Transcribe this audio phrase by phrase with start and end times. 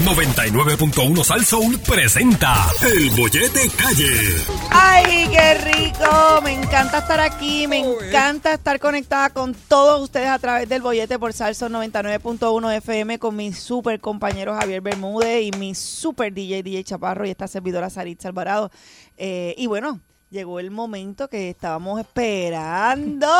[0.00, 4.44] 99.1 Sal Soul presenta El Bollete Calle.
[4.70, 6.40] ¡Ay, qué rico!
[6.42, 11.18] Me encanta estar aquí, me encanta estar conectada con todos ustedes a través del bollete
[11.18, 16.84] por Salso 99.1 FM con mi super compañero Javier Bermúdez y mi super DJ DJ
[16.84, 18.70] Chaparro y esta servidora Saritza Alvarado.
[19.16, 20.00] Eh, y bueno,
[20.30, 23.30] llegó el momento que estábamos esperando.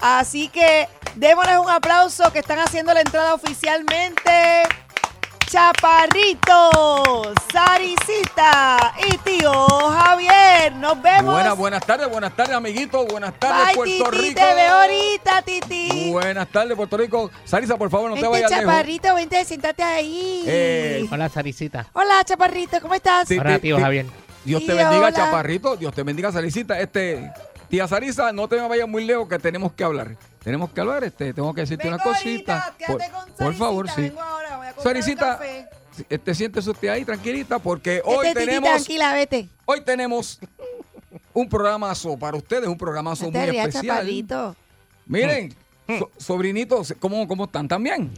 [0.00, 0.86] Así que
[1.16, 4.62] démosles un aplauso que están haciendo la entrada oficialmente.
[5.48, 10.74] Chaparrito, Saricita y tío Javier.
[10.76, 11.34] Nos vemos.
[11.34, 13.06] Buenas, buenas tardes, buenas tardes, amiguitos.
[13.06, 14.40] Buenas tardes, Bye, Puerto Titi, Rico.
[14.40, 16.10] te veo ahorita, Titi.
[16.10, 17.30] Buenas tardes, Puerto Rico.
[17.44, 18.66] Sarisa, por favor, no te vayas lejos.
[18.66, 20.44] Chaparrito, vente, siéntate ahí.
[20.46, 21.86] Eh, Hola, Saricita.
[21.94, 23.26] Hola, Chaparrito, ¿cómo estás?
[23.26, 23.38] Sí.
[23.38, 24.04] Hola, tío Javier.
[24.44, 25.12] Dios te bendiga, hola.
[25.12, 25.76] Chaparrito.
[25.76, 26.78] Dios te bendiga, Saricita.
[26.78, 27.32] Este,
[27.70, 30.08] tía Sarisa, no te me vayas muy lejos que tenemos que hablar.
[30.42, 32.58] Tenemos que hablar, este, tengo que decirte Vengo una cosita.
[32.78, 34.00] ahorita, por, con por Saricita, favor, sí.
[34.02, 35.40] vengo ahora, voy a Saricita.
[36.08, 39.48] Este, siéntese usted ahí tranquilita porque hoy Vete, Titi, tenemos, tranquila, vete.
[39.64, 40.38] hoy tenemos
[41.34, 43.96] un programazo para ustedes, un programazo No muy rías, especial.
[43.96, 44.56] Chaparrito.
[45.06, 45.54] Miren,
[45.88, 45.98] Mm.
[46.00, 47.66] so- sobrinitos, ¿cómo, ¿cómo están?
[47.66, 48.10] ¿También?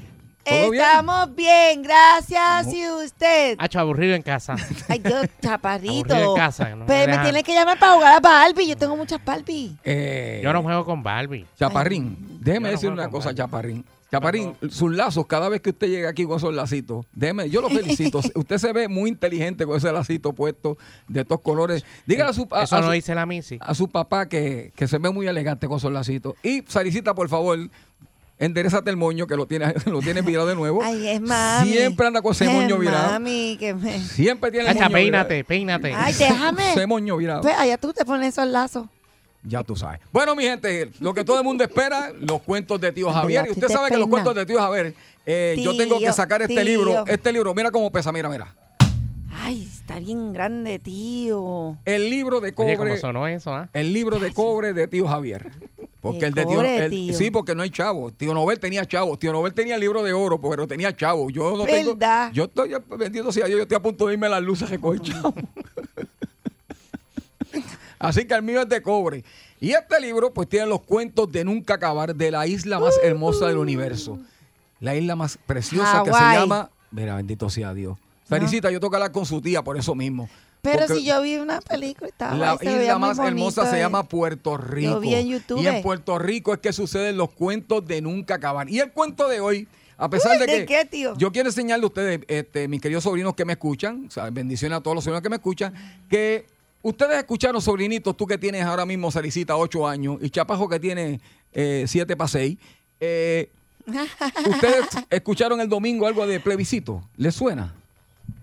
[0.44, 2.72] Estamos bien, gracias.
[2.72, 3.56] ¿Y usted?
[3.58, 4.56] Hacho, aburrido en casa.
[4.88, 6.14] Ay, Dios, Chaparrito.
[6.14, 7.24] Aburrido en casa, no me Pero me dejan.
[7.24, 8.68] tienes que llamar para jugar a Barbie.
[8.68, 9.76] Yo tengo muchas Barbie.
[9.84, 11.46] Eh, Yo no juego con Barbie.
[11.58, 13.36] Chaparrín, déjeme Yo no decir una cosa, Barbie.
[13.38, 13.84] Chaparrín.
[14.10, 17.68] Chaparrín, sus lazos, cada vez que usted llega aquí con esos lacitos, déjeme, yo lo
[17.70, 18.18] felicito.
[18.34, 21.84] usted se ve muy inteligente con ese lacito puesto de estos colores.
[22.06, 23.58] Dígale a su, a, Eso a no su- dice la Missy.
[23.60, 26.34] a su papá que, que se ve muy elegante con esos lacitos.
[26.42, 27.56] Y Saricita, por favor,
[28.40, 30.82] enderezate el moño que lo tiene, lo tiene virado de nuevo.
[30.82, 31.70] Ay, es mami.
[31.70, 33.12] Siempre anda con ese Es moño virado.
[33.12, 34.00] Mami, que me...
[34.00, 35.94] Siempre tiene el Hacha, moño peínate, peínate.
[35.94, 36.72] Ay, déjame.
[36.72, 37.42] Ese moño virado.
[37.42, 38.88] Pues allá tú te pones esos lazos.
[39.42, 40.00] Ya tú sabes.
[40.12, 43.46] Bueno, mi gente, lo que todo el mundo espera, los cuentos de tío Javier.
[43.46, 46.42] Y usted te sabe que los cuentos de tío Javier, eh, yo tengo que sacar
[46.42, 46.64] este tío.
[46.64, 47.04] libro.
[47.06, 48.54] Este libro, mira cómo pesa, mira, mira.
[49.42, 51.78] Ay, está bien grande, tío.
[51.86, 52.98] El libro de Oye, ¿cómo cobre.
[52.98, 53.68] sonó eso, ah?
[53.72, 55.50] El libro de cobre de tío Javier.
[56.00, 57.14] Porque De el de tío, cobre, el- tío.
[57.14, 58.10] Sí, porque no hay chavo.
[58.10, 59.18] Tío Nobel tenía chavo.
[59.18, 61.28] Tío Nobel tenía el libro de oro, pero tenía chavo.
[61.30, 61.96] Yo no tengo.
[62.32, 64.70] Yo estoy bendito sea Dios, yo estoy a punto de irme a las luces a
[64.70, 65.34] recoger chavo.
[67.98, 69.24] Así que el mío es de cobre.
[69.60, 73.46] Y este libro, pues, tiene los cuentos de nunca acabar de la isla más hermosa
[73.46, 74.18] del universo.
[74.80, 76.70] La isla más preciosa que se llama.
[76.90, 77.98] Mira, bendito sea Dios.
[78.26, 80.30] Saricita, yo tengo que hablar con su tía por eso mismo.
[80.62, 83.70] Pero Porque si yo vi una película y estaba la ahí, isla muy más hermosa
[83.70, 85.00] se llama Puerto Rico.
[85.00, 85.60] vi en YouTube.
[85.62, 88.68] Y en Puerto Rico es que suceden los cuentos de nunca acabar.
[88.68, 89.66] Y el cuento de hoy,
[89.96, 91.16] a pesar Uy, de ¿de que qué, tío?
[91.16, 94.78] yo quiero enseñarle a ustedes, este, mis queridos sobrinos que me escuchan, o sea, bendiciones
[94.78, 95.72] a todos los sobrinos que me escuchan,
[96.10, 96.44] que
[96.82, 101.20] ustedes escucharon, sobrinitos, tú que tienes ahora mismo, Saricita, 8 años, y Chapajo que tiene
[101.52, 102.58] 7 para 6,
[103.00, 103.50] eh,
[104.46, 107.74] ustedes escucharon el domingo algo de plebiscito, ¿les suena?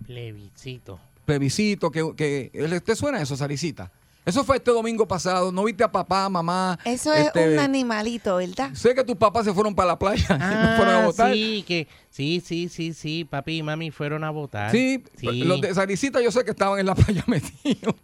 [0.08, 1.00] Plebiscito.
[1.28, 3.92] Plebiscito, que, que ¿te suena eso, Saricita?
[4.26, 6.78] Eso fue este domingo pasado, ¿no viste a papá, mamá?
[6.84, 8.72] Eso es Este, un animalito, ¿verdad?
[8.74, 11.32] Sé que tus papás se fueron para la playa, y fueron a Ah, votar.
[11.34, 13.24] sí, que, sí, sí, sí, sí.
[13.26, 14.72] Papi y mami fueron a votar.
[14.72, 15.44] Sí, sí.
[15.44, 17.96] los de Saricita yo sé que estaban en la playa metidos.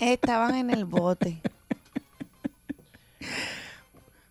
[0.00, 1.40] Estaban en el bote.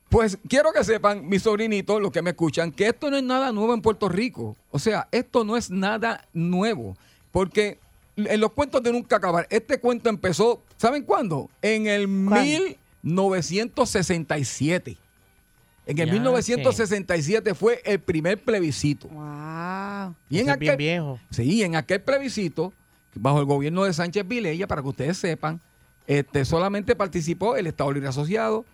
[0.10, 3.52] Pues quiero que sepan, mis sobrinitos, los que me escuchan, que esto no es nada
[3.52, 4.56] nuevo en Puerto Rico.
[4.70, 6.96] O sea, esto no es nada nuevo.
[7.32, 7.80] Porque
[8.16, 11.50] en los cuentos de nunca acabar, este cuento empezó, ¿saben cuándo?
[11.62, 12.76] En el ¿Cuándo?
[13.04, 14.98] 1967.
[15.86, 19.08] En el Ya, 1967 fue el primer plebiscito.
[19.10, 20.16] Wow.
[20.30, 21.20] Y en es bien aquel, viejo.
[21.30, 22.72] Sí, en aquel plebiscito,
[23.16, 25.60] bajo el gobierno de Sánchez Vilella, para que ustedes sepan,
[26.08, 28.66] este, solamente participó el Estado Libre Asociado,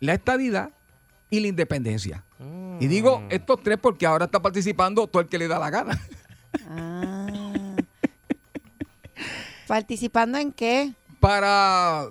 [0.00, 0.70] la estadidad
[1.30, 2.24] y la independencia.
[2.80, 3.26] Y digo Mm.
[3.30, 6.00] estos tres porque ahora está participando todo el que le da la gana.
[6.68, 6.91] Ah.
[9.72, 10.92] ¿Participando en qué?
[11.18, 12.04] Para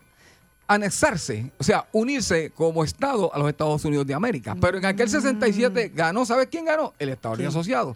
[0.67, 4.57] anexarse, o sea, unirse como Estado a los Estados Unidos de América.
[4.59, 6.95] Pero en aquel 67 ganó, ¿sabes quién ganó?
[6.97, 7.47] El Estado.
[7.47, 7.95] Asociado.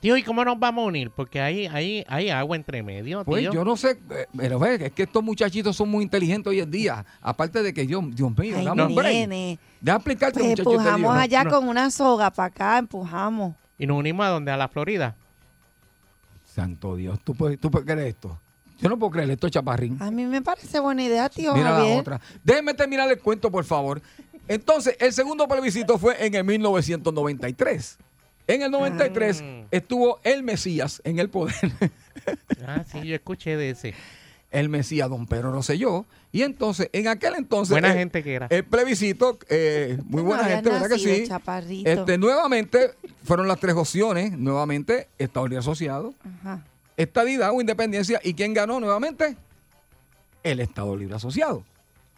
[0.00, 1.12] Tío, ¿y cómo nos vamos a unir?
[1.12, 3.52] Porque hay, hay, hay agua entre medio, Pues tío.
[3.52, 6.72] yo no sé, eh, pero ve, es que estos muchachitos son muy inteligentes hoy en
[6.72, 7.06] día.
[7.22, 9.28] Aparte de que yo, Dios mío, Ay, dame un break.
[9.80, 10.72] Deja explicarte, Pues muchachito.
[10.72, 11.50] empujamos allá no.
[11.50, 13.54] con una soga para acá, empujamos.
[13.78, 14.50] Y nos unimos a donde?
[14.50, 15.14] A la Florida.
[16.44, 18.40] Santo Dios, ¿tú puedes, tú puedes creer esto?
[18.84, 19.96] Yo no puedo creer esto, chaparrín.
[20.00, 21.94] A mí me parece buena idea, tío Mira Javier.
[21.94, 22.20] la otra.
[22.44, 24.02] Déjenme terminar el cuento, por favor.
[24.46, 27.96] Entonces, el segundo plebiscito fue en el 1993.
[28.46, 29.66] En el 93 Ah.
[29.70, 31.54] estuvo el Mesías en el poder.
[32.66, 33.92] Ah, sí, yo escuché de ese.
[34.50, 36.06] el Mesías don Pedro Rosselló.
[36.30, 37.70] Y entonces, en aquel entonces...
[37.72, 38.46] Buena el- gente que era.
[38.50, 41.26] El plebiscito, eh, muy buena gente, ¿verdad que sí?
[41.26, 41.90] chaparrito.
[41.90, 42.92] Este, nuevamente,
[43.24, 44.32] fueron las tres opciones.
[44.38, 46.64] Nuevamente, Estado Libre Asociado, Ajá.
[46.96, 48.20] Estadidad o independencia.
[48.22, 49.36] ¿Y quién ganó nuevamente?
[50.42, 51.64] El Estado Libre Asociado.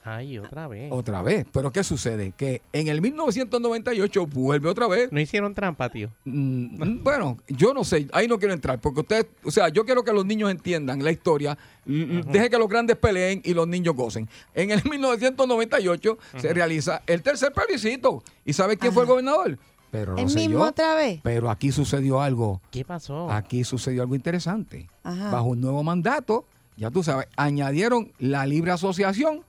[0.09, 0.89] Ay, otra vez.
[0.93, 1.47] Otra vez.
[1.53, 2.33] Pero ¿qué sucede?
[2.37, 5.11] Que en el 1998 vuelve otra vez.
[5.11, 6.11] No hicieron trampa, tío.
[6.25, 10.05] Mm, Bueno, yo no sé, ahí no quiero entrar, porque ustedes, o sea, yo quiero
[10.05, 13.97] que los niños entiendan la historia, l- deje que los grandes peleen y los niños
[13.97, 14.29] gocen.
[14.55, 18.23] En el 1998 se realiza el tercer plebiscito.
[18.45, 19.59] ¿Y sabe quién fue el gobernador?
[19.91, 21.21] Pero ¿El mismo otra vez?
[21.23, 23.31] Pero aquí sucedió algo, ¿Qué pasó?
[23.31, 24.89] aquí sucedió algo interesante.
[25.05, 25.31] Ajá.
[25.31, 26.45] Bajo un nuevo mandato,
[26.77, 29.43] ya tú sabes, añadieron la libre asociación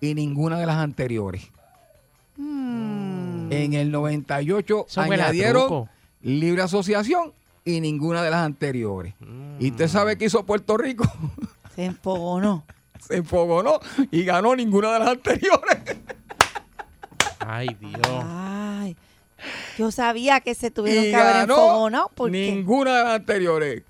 [0.00, 1.48] y ninguna de las anteriores.
[2.36, 3.52] Mm.
[3.52, 5.88] En el 98 Eso añadieron
[6.22, 7.32] libre asociación
[7.64, 9.14] y ninguna de las anteriores.
[9.58, 11.04] Y usted sabe qué hizo Puerto Rico.
[11.74, 12.64] Se enfogonó.
[13.00, 13.80] Se enfogonó
[14.10, 15.78] y ganó ninguna de las anteriores.
[17.40, 18.24] Ay, Dios.
[18.24, 18.57] Ay.
[19.78, 23.82] Yo sabía que se tuvieron y que haber enfogonado porque ninguna de las anteriores.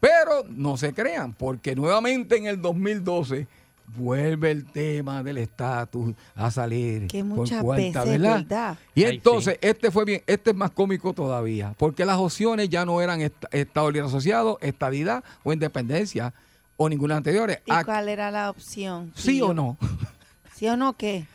[0.00, 3.46] Pero no se crean, porque nuevamente en el 2012
[3.96, 7.06] vuelve el tema del estatus a salir.
[7.08, 8.36] que por muchas cuarta, veces, ¿verdad?
[8.38, 8.78] ¿verdad?
[8.94, 12.84] Y Ay, entonces, este fue bien, este es más cómico todavía, porque las opciones ya
[12.84, 16.32] no eran est- Estado Libre Asociado, estadidad o independencia,
[16.76, 17.58] o ninguna anteriores.
[17.66, 19.12] ¿Y cuál era la opción?
[19.16, 19.76] ¿Sí o no?
[20.54, 21.26] ¿Sí o no qué?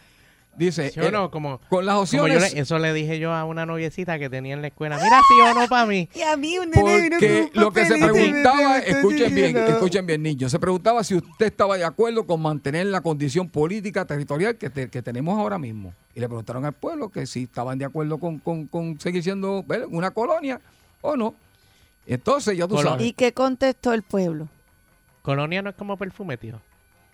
[0.58, 1.30] Dice, ¿Sí o eh, no?
[1.32, 4.30] Como, con las como yo opciones, le- eso le dije yo a una noviecita que
[4.30, 4.98] tenía en la escuela.
[4.98, 6.08] Mira, sí o no para mí.
[6.16, 10.52] Y a mí un nene porque lo que se preguntaba, escuchen bien, escuchen bien, niños,
[10.52, 14.90] se preguntaba si usted estaba de acuerdo con mantener la condición política territorial que, te-
[14.90, 15.94] que tenemos ahora mismo.
[16.14, 19.64] Y le preguntaron al pueblo que si estaban de acuerdo con, con- con seguir siendo
[19.64, 19.88] ¿verdad?
[19.92, 20.62] una colonia
[21.02, 21.36] o no.
[22.08, 22.92] Entonces, ya tú Colonia.
[22.92, 23.08] sabes.
[23.08, 24.48] ¿Y qué contestó el pueblo?
[25.22, 26.62] Colonia no es como perfume, tío.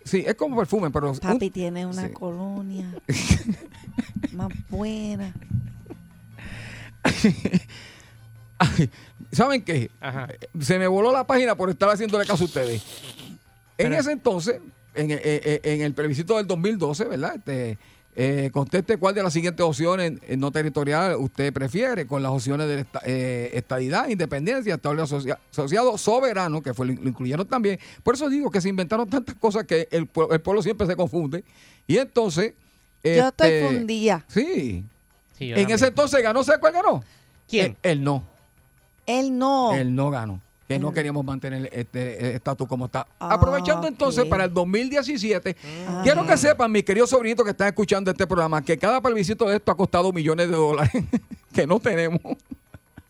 [0.03, 1.11] Sí, es como perfume, pero...
[1.11, 2.13] un- Papi tiene una sí.
[2.13, 2.91] colonia
[4.33, 5.33] más buena.
[8.57, 8.89] Ay,
[9.31, 9.89] ¿Saben qué?
[9.99, 10.27] Ajá.
[10.59, 12.83] Se me voló la página por estar haciéndole caso a ustedes.
[13.77, 14.59] En Pero- ese entonces,
[14.93, 17.35] en, eh, eh, en el plebiscito del 2012, ¿verdad?
[17.35, 17.77] Este,
[18.15, 22.67] eh, conteste cuál de las siguientes opciones eh, no territorial usted prefiere, con las opciones
[22.67, 27.79] de esta- eh, estadidad, independencia, estado asocia- asociado, soberano, que fue, lo incluyeron también.
[28.03, 30.95] Por eso digo que se inventaron tantas cosas que el, pue- el pueblo siempre se
[30.95, 31.43] confunde.
[31.87, 32.53] Y entonces...
[33.03, 34.25] Yo estoy este, fundida.
[34.27, 34.83] Sí.
[35.39, 35.71] En también.
[35.71, 37.03] ese entonces ganó, ¿sabe cuál ganó?
[37.47, 37.77] ¿Quién?
[37.81, 38.23] El, el no.
[39.07, 39.73] Él no.
[39.73, 40.39] Él no ganó.
[40.73, 43.05] Que no Él- queríamos mantener este estatus como está.
[43.19, 45.55] Ah, Aprovechando entonces para el 2017,
[45.87, 46.01] Ah.
[46.03, 49.57] quiero que sepan, mis queridos sobrinitos que están escuchando este programa, que cada plebiscito de
[49.57, 50.91] esto ha costado millones de dólares
[51.53, 52.19] que no tenemos.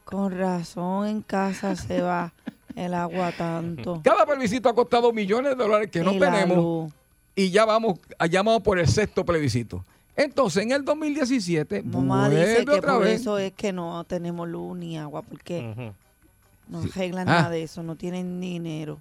[0.05, 2.33] Con razón en casa se va
[2.75, 4.01] el agua tanto.
[4.03, 6.57] Cada plebiscito ha costado millones de dólares que no Y tenemos.
[6.57, 6.93] luz.
[7.35, 7.99] Y ya vamos,
[8.29, 9.85] ya vamos por el sexto plebiscito.
[10.17, 13.21] Entonces, en el 2017, Mamá vuelve dice que otra por vez.
[13.21, 15.93] eso es que no tenemos luz ni agua, porque Ujú.
[16.71, 17.33] No arreglan Ah.
[17.33, 19.00] nada de eso, no tienen dinero.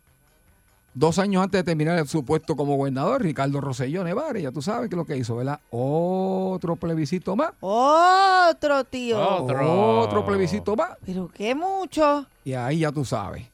[0.93, 4.89] Dos años antes de terminar su puesto como gobernador, Ricardo Rosselló Nevares, ya tú sabes
[4.89, 5.61] que es lo que hizo, ¿verdad?
[5.71, 7.53] Otro plebiscito más.
[7.61, 9.19] Otro tío.
[9.45, 10.01] Otro.
[10.01, 10.91] Otro plebiscito más.
[11.07, 12.27] Pero qué mucho.
[12.45, 13.47] Y ahí ya tú sabes.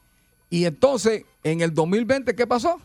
[0.49, 2.81] Y entonces, en el 2020, ¿qué pasó?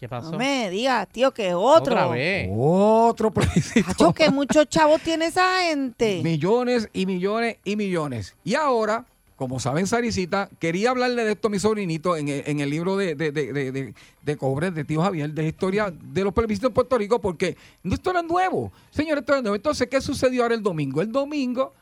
[0.00, 0.32] ¿Qué pasó?
[0.32, 1.94] No me digas, tío, que otro.
[1.94, 2.50] Otra vez.
[2.52, 3.88] Otro plebiscito.
[3.88, 6.22] Hacho, que muchos chavos tiene esa gente.
[6.24, 8.34] Millones y millones y millones.
[8.42, 9.04] Y ahora,
[9.36, 12.96] como saben, Saricita, quería hablarle de esto a mi sobrinito en el, en el libro
[12.96, 16.68] de, de, de, de, de- de Cobre de Tío Javier, de historia de los plebiscitos
[16.70, 18.72] en Puerto Rico, porque esto es nuevo.
[18.90, 19.54] Señor, esto es nuevo.
[19.54, 21.00] Entonces, ¿qué sucedió ahora el domingo?
[21.02, 21.72] El domingo,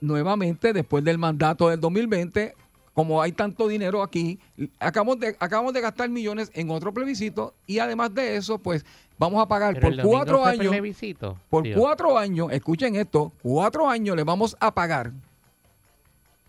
[0.00, 2.54] nuevamente, después del mandato del 2020,
[2.94, 4.38] como hay tanto dinero aquí,
[4.78, 8.84] acabamos de, acabamos de gastar millones en otro plebiscito y además de eso, pues
[9.18, 10.68] vamos a pagar Pero por cuatro años.
[10.68, 11.76] plebiscito, Por tío.
[11.78, 15.12] cuatro años, escuchen esto, cuatro años le vamos a pagar.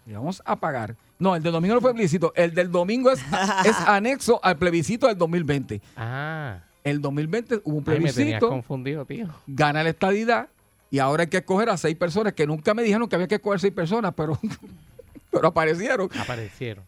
[0.05, 0.95] Le vamos a pagar.
[1.19, 2.33] No, el del domingo no fue plebiscito.
[2.35, 3.19] El del domingo es,
[3.65, 5.81] es anexo al plebiscito del 2020.
[5.95, 6.59] Ah.
[6.83, 9.27] El 2020 hubo un Ay, me plebiscito, confundido, tío.
[9.47, 10.49] gana la estadidad
[10.91, 13.35] y ahora hay que escoger a seis personas que nunca me dijeron que había que
[13.35, 14.37] escoger seis personas, pero,
[15.31, 16.09] pero aparecieron.
[16.19, 16.85] Aparecieron.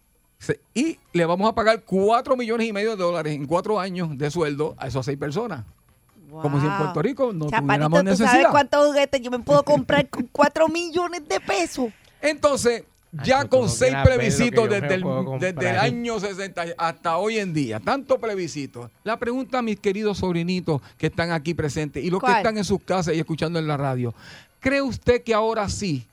[0.74, 4.30] Y le vamos a pagar cuatro millones y medio de dólares en cuatro años de
[4.30, 5.64] sueldo a esas seis personas.
[6.30, 6.78] Como si en.
[6.78, 8.52] Puerto Rico no Chaparrito, tuviéramos ¿tú sabes necesidad.
[8.52, 11.88] cuántos juguetes yo me puedo comprar con cuatro millones de pesos?
[12.22, 12.84] Entonces,
[13.24, 15.04] ya con seis plebiscitos desde el,
[15.40, 18.90] desde el año 60 hasta hoy en día, tanto plebiscitos.
[19.04, 22.64] La pregunta a mis queridos sobrinitos que están aquí presentes y los que están en
[22.64, 24.14] sus casas y escuchando en la radio,
[24.60, 26.06] ¿cree usted que ahora sí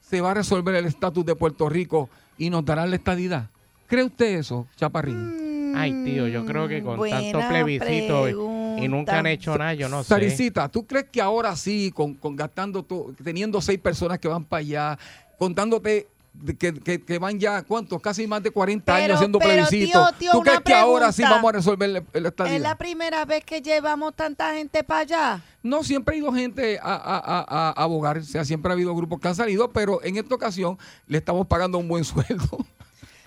[0.00, 2.08] se va a resolver el estatus de Puerto Rico
[2.38, 3.46] y nos darán la estadidad?
[3.86, 5.74] ¿Cree usted eso, Chaparrín?
[5.74, 9.74] Ay, tío, yo creo que con buena tanto plebiscito y, y nunca han hecho nada,
[9.74, 10.10] yo no sé.
[10.10, 12.86] Saricita, ¿tú crees que ahora sí, con, con gastando,
[13.22, 14.98] teniendo seis personas que van para allá,
[15.38, 16.08] contándote
[16.58, 18.00] que, que- que van ya, ¿cuántos?
[18.00, 19.98] Casi más de 40 Pero- años haciendo pero, plebiscito.
[20.08, 22.56] tío, tío, ¿Tú crees que ahora sí vamos a resolver la estadía?
[22.56, 25.40] Es la primera vez que llevamos tanta gente para allá.
[25.62, 28.94] No, siempre ha ido gente a, a- a- a abogar, o sea, siempre ha habido
[28.94, 32.66] grupos que han salido, pero en esta ocasión le estamos pagando un buen sueldo.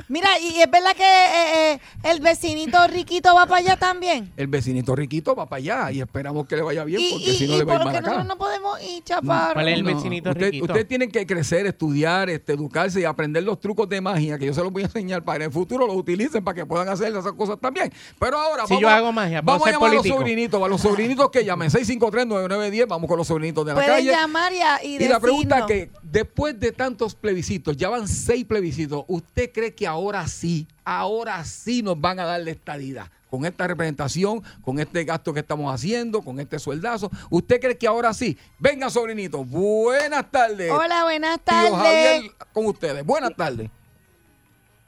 [0.08, 4.32] Mira, y es verdad que eh, eh, el vecinito riquito va para allá también.
[4.38, 7.58] El vecinito riquito va para allá y esperamos que le vaya bien, porque si no
[7.58, 8.02] le va a ir mal acá.
[8.02, 9.54] nosotros no podemos ir, chaparro.
[9.56, 10.66] ¿Cuál es el No, vecinito usted- riquito?
[10.66, 14.54] Ustedes tienen que crecer, estudiar, este, educarse y aprender los trucos de magia que yo
[14.54, 17.08] se los voy a enseñar para en el futuro los utilicen para que puedan hacer
[17.16, 17.92] esas cosas también.
[18.20, 20.68] Pero ahora Si vamos, yo hago magia, ¿puedo vamos a llamar a los sobrinitos, a
[20.68, 24.12] los sobrinitos que llamen 653-9910, vamos con los sobrinitos de la Pueden calle.
[24.12, 25.68] llamar y, a- y Y la pregunta decirnos.
[25.68, 29.95] que después de tantos plebiscitos, ya van seis plebiscitos, ¿usted cree que ahora
[30.28, 33.08] sí, ahora sí nos van a dar la estadidad?
[33.30, 37.88] Con esta representación, con este gasto que estamos haciendo, con este sueldazo, ¿usted cree que
[37.88, 38.38] ahora sí?
[38.60, 40.72] Venga, sobrinito, buenas tardes.
[40.72, 41.72] Hola, buenas Tío tardes.
[41.74, 43.06] Javier con ustedes.
[43.06, 43.70] Buenas tardes.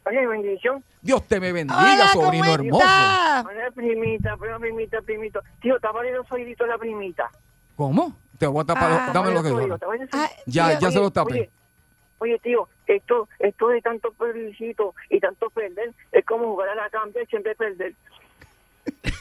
[0.05, 0.83] Oye, bendición.
[1.01, 2.85] Dios te me bendiga, Hola, sobrino ¿cómo hermoso.
[2.85, 5.41] Hola, primita, prima, primita, primito.
[5.61, 7.29] Tío, está poniendo oídito la primita.
[7.75, 8.15] ¿Cómo?
[8.37, 9.11] Te voy a tapar, Ah.
[9.13, 9.77] dame lo que poniendo
[10.13, 10.29] Ah.
[10.45, 11.33] Ya, Oye, ya se lo tapé.
[11.33, 11.49] Oye,
[12.19, 16.89] oye, tío, esto, esto de tanto plebiscito y tanto perder es como jugar a la
[16.89, 17.93] cambia y siempre perder.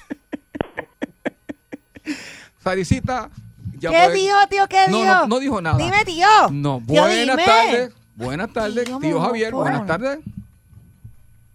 [2.59, 3.31] Saricita,
[3.79, 4.67] ya ¿Qué puede- dijo, tío?
[4.69, 5.15] ¿Qué No, dijo?
[5.15, 5.79] no, no dijo nada.
[5.79, 6.27] Dime, tío.
[6.51, 7.45] No, Tío, buenas dime.
[7.45, 7.95] tardes.
[8.17, 9.53] Buenas tardes, Tío, Javier.
[9.53, 9.63] mojó.
[9.65, 10.21] Buenas tardes.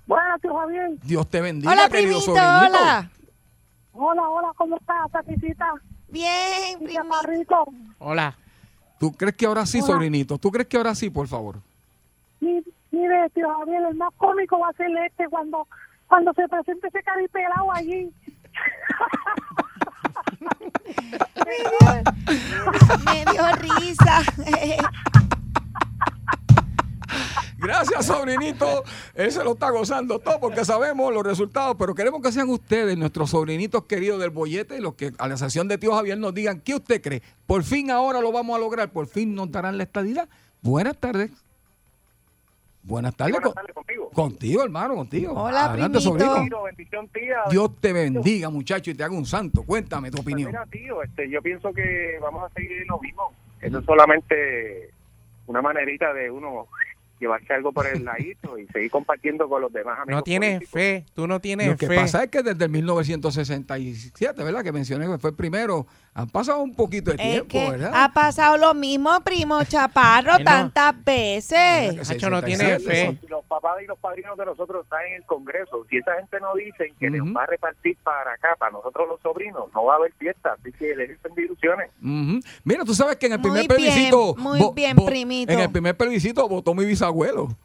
[0.06, 0.90] Bueno, tío Javier.
[1.04, 2.78] Dios te bendiga, Hola, querido primito, sobrinito.
[2.80, 3.12] hola.
[3.94, 5.74] Hola, hola, ¿cómo estás, Satisita?
[6.10, 7.66] Bien, primito.
[8.00, 8.36] Hola.
[9.00, 9.88] ¿Tú crees que ahora sí, Hola.
[9.88, 10.38] sobrinito?
[10.38, 11.58] ¿Tú crees que ahora sí, por favor?
[12.42, 15.68] Mire, tío Javier, el más cómico va a ser este cuando,
[16.08, 18.12] cuando se presente ese caripelado allí.
[23.06, 24.22] Me dio risa.
[27.60, 28.84] Gracias, sobrinito.
[29.14, 32.98] Él se lo está gozando todo porque sabemos los resultados, pero queremos que sean ustedes,
[32.98, 36.60] nuestros sobrinitos queridos del bollete, los que a la sesión de tío Javier nos digan
[36.60, 37.22] qué usted cree.
[37.46, 40.28] Por fin ahora lo vamos a lograr, por fin nos darán la estadidad.
[40.64, 41.32] Buenas tardes.
[42.84, 43.34] Buenas tardes.
[43.34, 44.10] Buenas con- tardes contigo.
[44.10, 45.34] contigo, hermano, contigo.
[45.34, 46.64] Hola, Adelante, primito.
[46.64, 47.38] bendición, tía.
[47.50, 49.64] Dios te bendiga, muchacho, y te haga un santo.
[49.64, 50.50] Cuéntame tu Pues opinión.
[50.52, 53.32] mira, tío, este, yo pienso que vamos a seguir lo mismo.
[53.62, 54.90] Eso es solamente
[55.48, 56.68] una manerita de uno
[57.20, 60.18] llevarse algo por el ladito y seguir compartiendo con los demás amigos.
[60.18, 60.72] No tienes políticos.
[60.74, 61.06] fe.
[61.14, 61.96] Tú no tienes Lo que fe.
[61.96, 64.64] pasa es que desde el 1967, ¿verdad?
[64.64, 67.92] Que mencioné que fue el primero, han pasado un poquito de Es tiempo, que ¿verdad?
[67.96, 70.44] ha pasado lo mismo, primo Chaparro, no.
[70.44, 71.96] tantas veces.
[72.10, 73.28] Nacho no tiene 67, fe.
[73.30, 75.86] Los papás y los padrinos de nosotros están en el Congreso.
[75.90, 79.22] Si esa gente no dice que les va a repartir para acá, para nosotros los
[79.22, 80.58] sobrinos, no va a haber fiesta.
[80.60, 81.90] Así que les dicen ilusiones.
[82.04, 82.40] Ujú.
[82.66, 85.52] Mira, tú sabes que en el Muy primer bien, muy vo- bien, primito.
[85.54, 87.56] En el primer plebiscito votó mi bisabuelo.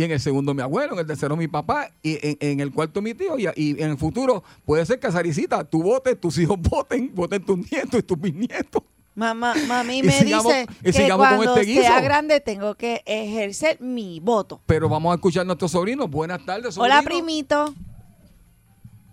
[0.00, 2.72] Y en el segundo mi abuelo, en el tercero mi papá, y en, en el
[2.72, 3.38] cuarto mi tío.
[3.38, 7.44] Y, y en el futuro puede ser que Saricita, tú votes, tus hijos voten, voten
[7.44, 8.82] tus nietos y tus bisnietos.
[9.14, 14.62] Mamá, mami me sigamos- dice que cuando este sea grande tengo que ejercer mi voto.
[14.64, 16.08] Pero vamos a escuchar a nuestros sobrinos.
[16.08, 17.74] Buenas tardes, Hola, primito.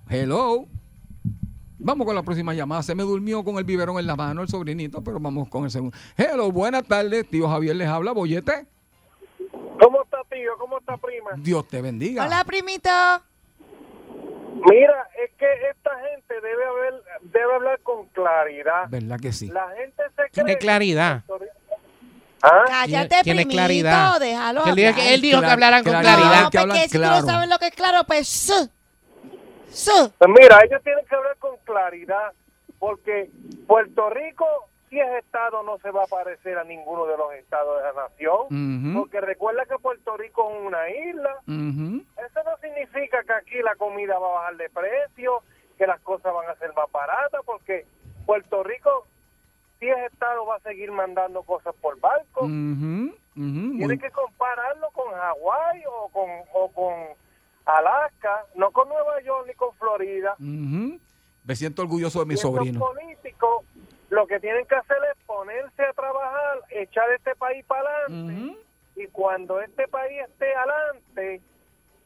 [0.09, 0.67] Hello.
[1.79, 2.81] Vamos con la próxima llamada.
[2.81, 5.71] Se me durmió con el biberón en la mano el sobrinito, pero vamos con el
[5.71, 5.97] segundo.
[6.15, 7.27] Hello, buenas tardes.
[7.29, 8.67] Tío Javier les habla, bollete.
[10.87, 10.95] ¿Cómo está, tío?
[10.95, 11.31] ¿Cómo está, prima?
[11.37, 12.25] Dios te bendiga.
[12.25, 12.89] Hola, primito.
[14.69, 18.85] Mira, es que esta gente debe haber, debe hablar con claridad.
[18.89, 19.47] ¿Verdad que sí?
[19.47, 20.29] La gente se cree...
[20.31, 21.23] Tiene claridad.
[22.41, 22.63] ¿Ah?
[22.67, 23.55] Cállate, Tiene- tiene primito.
[23.57, 24.19] claridad.
[24.19, 24.95] Déjalo Que él hablar.
[24.95, 26.13] que él dijo que hablaran con claridad.
[26.17, 26.43] claridad.
[26.43, 27.21] No, que porque si tú claro.
[27.21, 28.27] no sabes lo que es claro, pues...
[28.27, 28.69] su,
[29.71, 30.13] su.
[30.17, 32.31] Pues mira, ellos tienen que hablar con claridad,
[32.79, 33.29] porque
[33.67, 34.45] Puerto Rico,
[34.89, 37.93] si es Estado, no se va a parecer a ninguno de los estados de la
[38.03, 41.35] nación, porque recuerda que Puerto Rico es una isla.
[41.45, 45.41] Eso no significa que aquí la comida va a bajar de precio,
[45.77, 47.85] que las cosas van a ser más baratas, porque
[48.25, 49.05] Puerto Rico,
[49.79, 52.45] si es Estado, va a seguir mandando cosas por barco.
[52.45, 56.93] Ujú, Tiene que compararlo con Hawái o con, o con
[57.65, 60.35] Alaska, no con Nueva York ni con Florida.
[60.39, 62.79] Me siento orgulloso de mi Y sobrino.
[62.79, 63.65] políticos
[64.09, 68.57] lo que tienen que hacer es ponerse a trabajar, echar este país para adelante.
[68.95, 71.41] Y cuando este país esté adelante,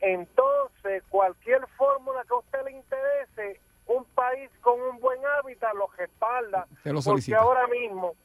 [0.02, 5.88] entonces cualquier fórmula que a usted le interese, un país con un buen hábitat lo
[5.98, 6.68] respalda.
[6.84, 8.16] Se lo porque ahora mismo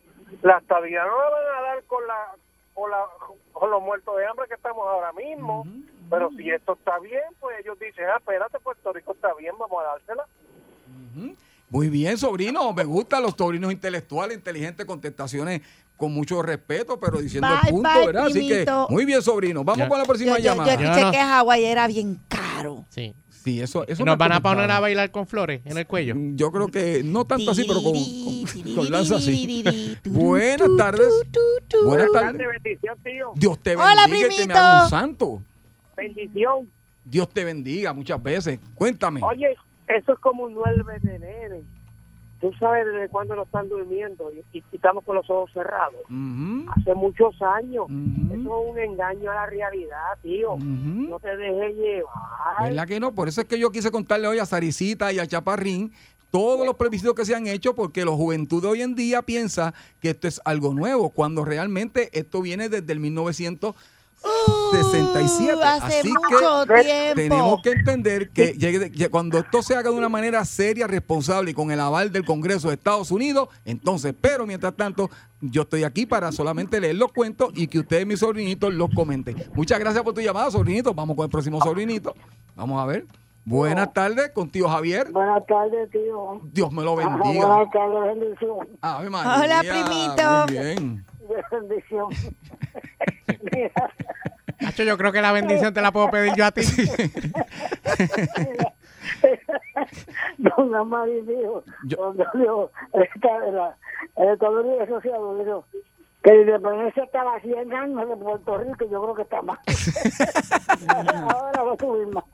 [0.43, 2.35] la estabilidad no la van a dar con la
[2.75, 3.07] con, la,
[3.53, 5.67] con los muertos de hambre que estamos ahora mismo.
[6.11, 9.83] Pero si esto está bien, pues ellos dicen, ah, espérate, Puerto Rico está bien, vamos
[9.83, 10.27] a dársela.
[11.69, 12.73] Muy bien, sobrino.
[12.73, 15.63] Me gustan los sobrinos intelectuales, inteligentes, contestaciones
[15.97, 18.27] con mucho respeto, pero diciendo el punto, bye, ¿verdad?
[18.27, 18.87] Así que, primito.
[18.91, 19.65] muy bien, sobrino.
[19.65, 20.73] Vamos con la próxima Yo, yo- yo llamada.
[20.75, 21.11] escuché no.
[21.11, 22.85] que Hawái era bien caro.
[22.91, 23.15] Sí.
[23.31, 26.17] Sí, eso, eso ¿Y nos van a poner a bailar con flores en el cuello?
[26.35, 29.63] Yo creo que no tanto así, pero con, con, así.
[30.05, 31.09] Buenas tardes.
[31.85, 32.47] Buenas tardes.
[32.63, 33.33] bendición, tío.
[33.37, 34.59] Dios te Hola, bendiga y que me primito.
[34.59, 35.43] haga un santo.
[35.97, 36.69] Bendición.
[37.05, 38.59] Dios te bendiga muchas veces.
[38.75, 39.23] Cuéntame.
[39.23, 39.55] Oye,
[39.89, 41.57] eso es como un 9 de enero.
[42.41, 46.01] Tú sabes desde cuándo no están durmiendo y, y estamos con los ojos cerrados.
[46.77, 47.87] Hace muchos años.
[48.31, 50.57] Eso es un engaño a la realidad, tío.
[50.59, 52.69] No te dejes llevar.
[52.69, 53.15] ¿Verdad que no?
[53.15, 55.93] Por eso es que yo quise contarle hoy a Saricita y a Chaparrín
[56.31, 59.73] todos los plebiscitos que se han hecho porque la juventud de hoy en día piensa
[60.01, 63.01] que esto es algo nuevo, cuando realmente esto viene desde el
[64.25, 65.55] 1967.
[65.55, 67.15] Uh, hace Así mucho que tiempo.
[67.15, 71.71] tenemos que entender que cuando esto se haga de una manera seria, responsable y con
[71.71, 76.33] el aval del Congreso de Estados Unidos, entonces, pero mientras tanto, yo estoy aquí para
[76.33, 79.37] solamente leer los cuentos y que ustedes, mis sobrinitos, los comenten.
[79.55, 80.95] Muchas gracias por tu llamada, sobrinito.
[80.95, 82.15] Vamos con el próximo sobrinito.
[82.55, 83.07] Vamos a ver.
[83.45, 85.13] Buenas tardes, con tío Javier.
[85.13, 86.41] Buenas tardes, tío.
[86.53, 87.47] Dios me lo Ajá, bendiga.
[87.47, 88.69] Buenas tardes, bendición.
[88.81, 90.47] Ave María, Hola, primito.
[90.49, 91.05] Muy bien.
[91.51, 92.09] Bendición.
[93.53, 93.71] Mira,
[94.61, 96.63] Nacho, yo creo que la bendición te la puedo pedir yo a ti.
[100.39, 103.77] Don Amari dijo, Yo- cuando dijo, esta, la,
[104.17, 105.65] el Unidos Asociado dijo
[106.23, 109.59] que la independencia estaba a 100 años de Puerto Rico, yo creo que está más.
[110.89, 112.25] ahora va a subir más.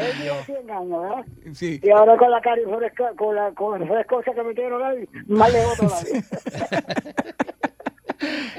[0.00, 0.46] Ay, Dios.
[0.46, 1.24] tiene 100 años, ¿verdad?
[1.54, 1.80] Sí.
[1.82, 6.22] Y ahora con la carifresca, con la con frescosa que metieron ahí, más lejos todavía.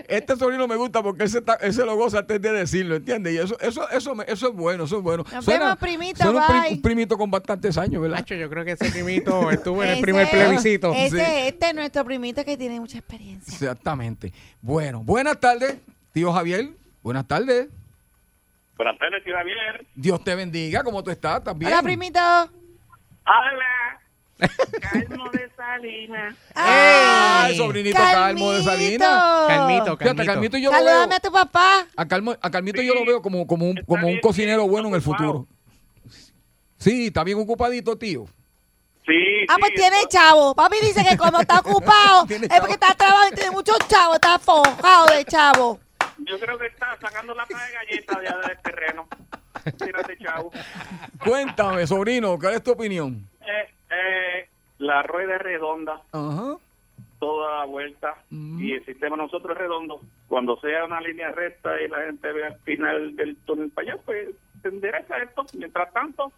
[0.10, 2.96] Este sobrino me gusta porque él se, está- él se lo goza antes de decirlo,
[2.98, 3.34] ¿entiendes?
[3.34, 5.24] Y eso, eso, eso, eso es bueno, eso es bueno.
[5.32, 6.74] Nos vemos, primito, suena un, pri- bye.
[6.76, 8.18] un primito con bastantes años, ¿verdad?
[8.18, 10.92] Nacho, yo creo que ese primito estuvo en el primer plebiscito.
[10.94, 11.24] Ese, Sí.
[11.48, 13.54] este es nuestro primito que tiene mucha experiencia.
[13.54, 14.34] Exactamente.
[14.62, 15.78] Bueno, buenas tardes,
[16.12, 16.72] tío Javier.
[17.02, 17.68] Buenas tardes.
[18.78, 19.86] Buenas tardes, tío Javier.
[19.96, 21.38] Dios te bendiga, ¿cómo tú estás?
[21.40, 21.72] ¿Estás bien?
[21.72, 22.20] Hola, primito.
[22.20, 24.00] Hola.
[24.82, 26.36] Calmo de Salinas.
[26.56, 27.58] ¡Ay, ¡Ey!
[27.58, 29.48] sobrinito Calmo de Salinas!
[29.48, 30.26] Calmito, Fíjate, a calmito.
[30.34, 31.18] Calmito yo lo Saludame veo.
[31.18, 31.88] a tu papá.
[31.96, 32.88] A, Calmo- a Calmito Sí.
[32.88, 35.18] yo lo veo como, como un, como un bien, cocinero bien, bueno en el ocupado.
[35.34, 35.48] futuro.
[36.78, 38.26] Sí, está bien ocupadito, tío.
[39.06, 40.56] Sí, Ah, sí, pues tiene chavo.
[40.56, 42.62] Papi dice que cuando está ocupado Tiene es chavo.
[42.62, 44.16] porque está trabajando y tiene muchos chavos.
[44.16, 45.80] Está forjado de chavo.
[46.26, 49.08] Yo creo que está sacando la de galletas de allá del terreno.
[49.78, 50.52] Tírate, chavo.
[51.24, 53.28] Cuéntame, sobrino, ¿cuál es tu opinión?
[53.42, 56.58] Eh, eh, la rueda es redonda, Ajá.
[57.20, 60.02] toda la vuelta, y el sistema nosotros es redondo.
[60.28, 64.02] Cuando sea una línea recta y la gente ve al final del túnel para allá,
[64.06, 64.30] pues
[64.62, 65.46] se endereza esto.
[65.58, 66.34] Mientras tanto,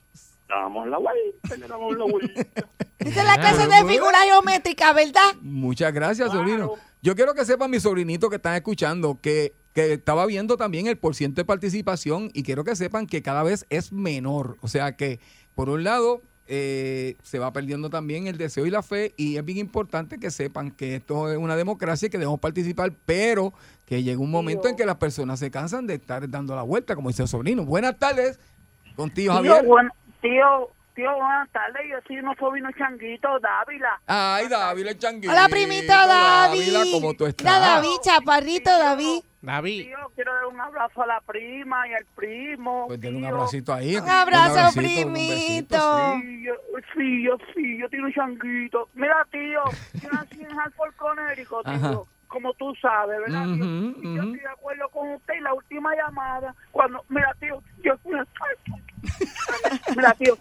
[0.47, 2.41] damos la vuelta, le damos la vuelta.
[2.99, 5.33] Esa es la clase de figura geométrica, ¿verdad?
[5.41, 6.45] Muchas gracias, Claro.
[6.47, 6.73] sobrino.
[7.01, 10.97] Yo quiero que sepan mis sobrinitos que están escuchando que, que estaba viendo también el
[10.97, 14.57] porciento de participación y quiero que sepan que cada vez es menor.
[14.61, 15.19] O sea que,
[15.53, 19.43] por un lado, eh, se va perdiendo también el deseo y la fe y es
[19.43, 23.53] bien importante que sepan que esto es una democracia y que debemos participar, pero
[23.85, 26.95] que llega un momento en que las personas se cansan de estar dando la vuelta,
[26.95, 27.65] como dice el sobrino.
[27.65, 28.39] Buenas tardes,
[28.95, 29.59] contigo Javier.
[29.59, 29.89] Tío, buen-
[30.21, 31.81] tío, tío, buenas tardes.
[31.89, 34.01] Yo soy unos sobrinos changuitos, Dávila.
[34.08, 35.31] Ay, David el changuito.
[35.34, 36.71] Hola, primito David.
[36.73, 37.45] Dávila, ¿cómo tú estás?
[37.45, 39.21] Mira, David, chaparrito David.
[39.41, 39.84] David.
[39.86, 42.86] Tío, quiero dar un abrazo a la prima y al primo.
[42.88, 43.36] Pues denle un tío.
[43.36, 43.95] abracito ahí.
[43.95, 45.12] Un abrazo, un primito.
[45.29, 45.77] besito,
[46.19, 46.53] Sí, yo,
[46.95, 48.89] sí, yo sí, yo tengo un changuito.
[48.95, 49.62] Mira, tío,
[50.01, 51.89] yo nací en Hartford, Connecticut, Ajá.
[51.89, 52.08] tío.
[52.27, 53.63] Como tú sabes, ¿verdad, tío?
[53.65, 54.31] Ujú, Y yo ujú.
[54.34, 56.55] estoy de acuerdo con usted y la última llamada.
[56.71, 57.93] Cuando, mira, tío, yo
[59.95, 60.38] Mira, tío.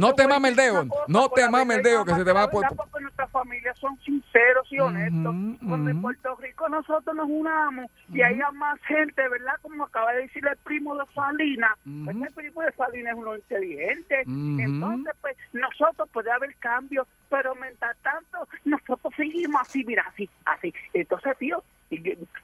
[0.00, 2.42] No te mames el dedo, cosa, no te mames el dedo, que se te va
[2.42, 5.34] a verdad, Porque nuestras familias son sinceros y honestos.
[5.66, 6.02] Cuando en.
[6.02, 9.54] Puerto Rico nosotros nos unamos y haya más gente, ¿verdad?
[9.62, 11.72] Como acaba de decir el primo de Salinas.
[12.04, 12.24] Pues Ujú.
[12.24, 14.22] el primo de Salinas es uno inteligente.
[14.26, 20.72] Entonces, pues nosotros puede haber cambios, pero mientras tanto nosotros seguimos así, mira, así, así.
[20.92, 21.62] Entonces, tío,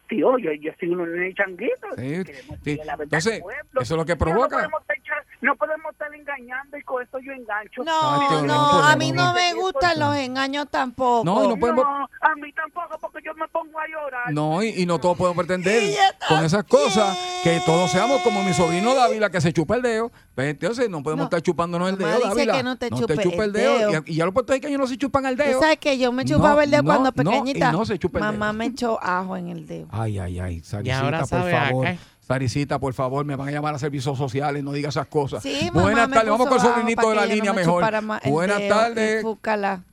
[0.09, 1.89] tío, yo, yo soy un nene changuito.
[1.97, 2.65] Sí, queremos sí.
[2.65, 3.43] decirle la verdad Entonces,
[3.81, 4.63] eso es lo que provoca.
[4.63, 7.83] No podemos, estar, no podemos estar engañando y con esto yo engancho.
[7.85, 11.25] No, no, no a mí no me gustan los engaños tampoco.
[11.25, 14.33] No, y no podemos- No, a mí tampoco, porque yo me pongo a llorar.
[14.33, 15.83] No, y, y no todos podemos pretender
[16.29, 20.11] con esas cosas que todos seamos como mi sobrino Dávila que se chupa el dedo.
[20.35, 21.27] Pues entonces no podemos No.
[21.27, 22.55] estar chupándonos el dedo, Dávila.
[22.57, 24.03] que no te chupe chupa el dedo.
[24.07, 25.61] Y, y ya los puertorriqueños no se chupan el dedo.
[25.61, 27.73] sabes que yo me chupaba el dedo No, cuando no, no, y pequeñita.
[27.73, 28.55] no se chupa el Mamá dedo.
[28.55, 29.89] me echó ajo en el dedo.
[29.91, 31.87] Ay, ay, ay, Y ahora por sabe a favor.
[31.87, 31.99] qué.
[32.23, 35.43] Saricita, por favor, me van a llamar a servicios sociales, no diga esas cosas.
[35.43, 37.85] Sí, Buenas tardes, vamos con el sobrinito de la no línea me mejor.
[38.27, 39.25] Buenas tardes.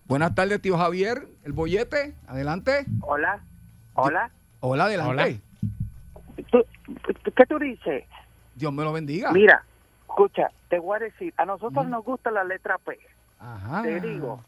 [0.05, 2.85] Buenas tardes, tío Javier, el bollete, adelante.
[3.01, 3.39] Hola,
[3.95, 4.29] hola.
[4.59, 5.11] Hola, adelante.
[5.11, 6.45] Hola.
[6.51, 6.65] ¿Tú-
[7.23, 8.03] tú- ¿Qué tú dices?
[8.55, 9.31] Dios me lo bendiga.
[9.31, 9.63] Mira,
[10.07, 12.97] escucha, te voy a decir, a nosotros nos gusta la letra P,
[13.39, 13.81] Ajá.
[13.81, 14.43] te digo,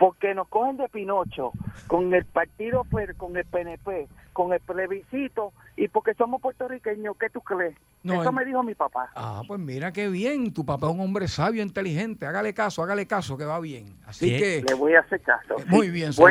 [0.00, 1.52] porque nos cogen de Pinocho
[1.86, 2.86] con el partido,
[3.18, 7.76] con el PNP, con el plebiscito, y porque somos puertorriqueños, ¿qué tú crees?
[8.02, 9.10] No, Eso me dijo mi papá.
[9.14, 10.54] Ah, pues mira qué bien.
[10.54, 12.24] Tu papá es un hombre sabio, inteligente.
[12.24, 13.94] Hágale caso, hágale caso, que va bien.
[14.06, 14.38] Así Sí.
[14.38, 15.56] que, Le voy a hacer caso.
[15.66, 16.26] muy Sí, bien, lo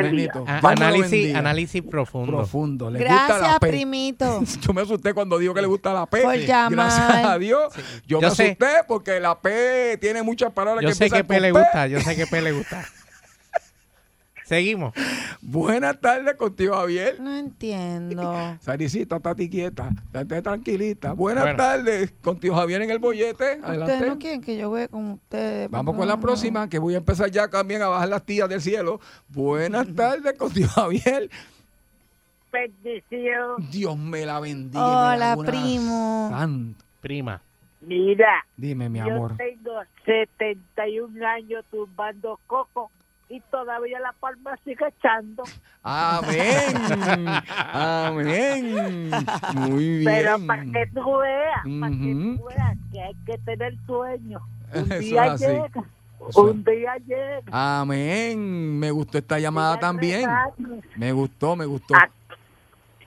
[0.68, 2.38] análisis, análisis profundo.
[2.38, 2.90] profundo.
[2.90, 3.68] Le gusta Gracias, la P.
[3.68, 4.40] primito.
[4.62, 6.22] Yo me asusté cuando dijo que le gusta la P.
[6.22, 6.72] Por llamar.
[6.72, 7.72] Gracias a Dios.
[8.04, 8.46] Yo, Yo me sé.
[8.46, 12.00] asusté porque la P tiene muchas palabras Yo que sé que P le gusta, yo
[12.00, 12.84] sé que P le gusta.
[14.50, 14.92] Seguimos.
[15.42, 17.20] Buenas tardes contigo, Javier.
[17.20, 18.34] No entiendo.
[18.60, 21.12] Saricita, estate quieta, estate tranquilita.
[21.12, 21.56] Buenas Bueno.
[21.56, 23.30] tardes contigo, Javier, en el bollete.
[23.60, 24.06] Ustedes Adelante.
[24.08, 25.70] no quieren que yo vea con ustedes.
[25.70, 26.20] Vamos con la No.
[26.20, 28.98] próxima, que voy a empezar ya también a bajar las tías del cielo.
[29.28, 31.30] Buenas tardes contigo, Javier.
[32.52, 33.70] Bendición.
[33.70, 35.16] Dios me la bendiga.
[35.16, 36.28] la Hola, primo.
[36.28, 36.84] santa.
[37.00, 37.40] Prima.
[37.82, 39.36] Mira, Dime, mi yo amor.
[39.36, 39.70] tengo
[40.04, 42.90] 71 años tumbando coco
[43.30, 45.44] y todavía la palma sigue echando.
[45.82, 46.74] Amén.
[47.72, 49.10] Amén.
[49.54, 50.04] Muy bien.
[50.04, 54.40] Pero para que tú veas, para que tú veas que hay que tener sueño.
[54.74, 55.46] Un Eso es día así.
[55.46, 55.84] llega,
[56.28, 57.42] Eso un día llega.
[57.80, 58.78] Amén.
[58.78, 60.28] Me gustó esta llamada también.
[60.96, 61.94] Me gustó, me gustó.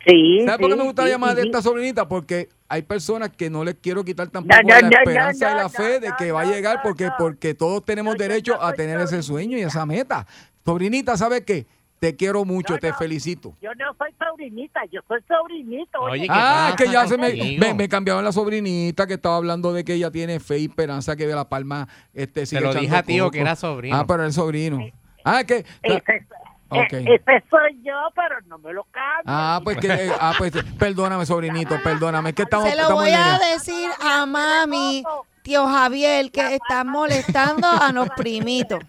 [0.05, 1.47] Sí, ¿Sabes por qué sí, me gusta la sí, llamada de sí.
[1.47, 2.07] esta sobrinita?
[2.07, 5.63] Porque hay personas que no les quiero quitar tampoco no, la esperanza no, y la
[5.63, 8.77] no, fe de que va a llegar porque, porque todos tenemos derecho no a soy
[8.77, 10.27] tener ese sueño y esa meta.
[10.65, 11.65] Sobrinita, ¿sabes qué?
[11.99, 12.95] Te quiero mucho, No, te no.
[12.95, 13.55] felicito.
[13.61, 16.01] Yo no soy sobrinita, yo soy sobrinito.
[16.01, 19.37] Oye, ¿qué Ah, es que ya se me, me, me cambiaron la sobrinita que estaba
[19.37, 22.71] hablando de que ella tiene fe y esperanza que de la palma este, sigue lo
[22.71, 23.95] echando dije a tío que era sobrino.
[23.95, 24.79] Ah, pero el sobrino.
[25.23, 25.65] Ah, es que...
[25.81, 26.27] Ese,
[26.75, 29.23] Eh, ese soy yo, pero no me lo cambio.
[29.25, 29.88] Ah, pues que...
[29.88, 32.29] eh, Ah, pues perdóname, sobrinito, perdóname.
[32.29, 32.69] Es que estamos...
[32.69, 35.03] Se lo estamos voy a decir a mami,
[35.41, 38.79] tío Javier, que está molestando a los primitos.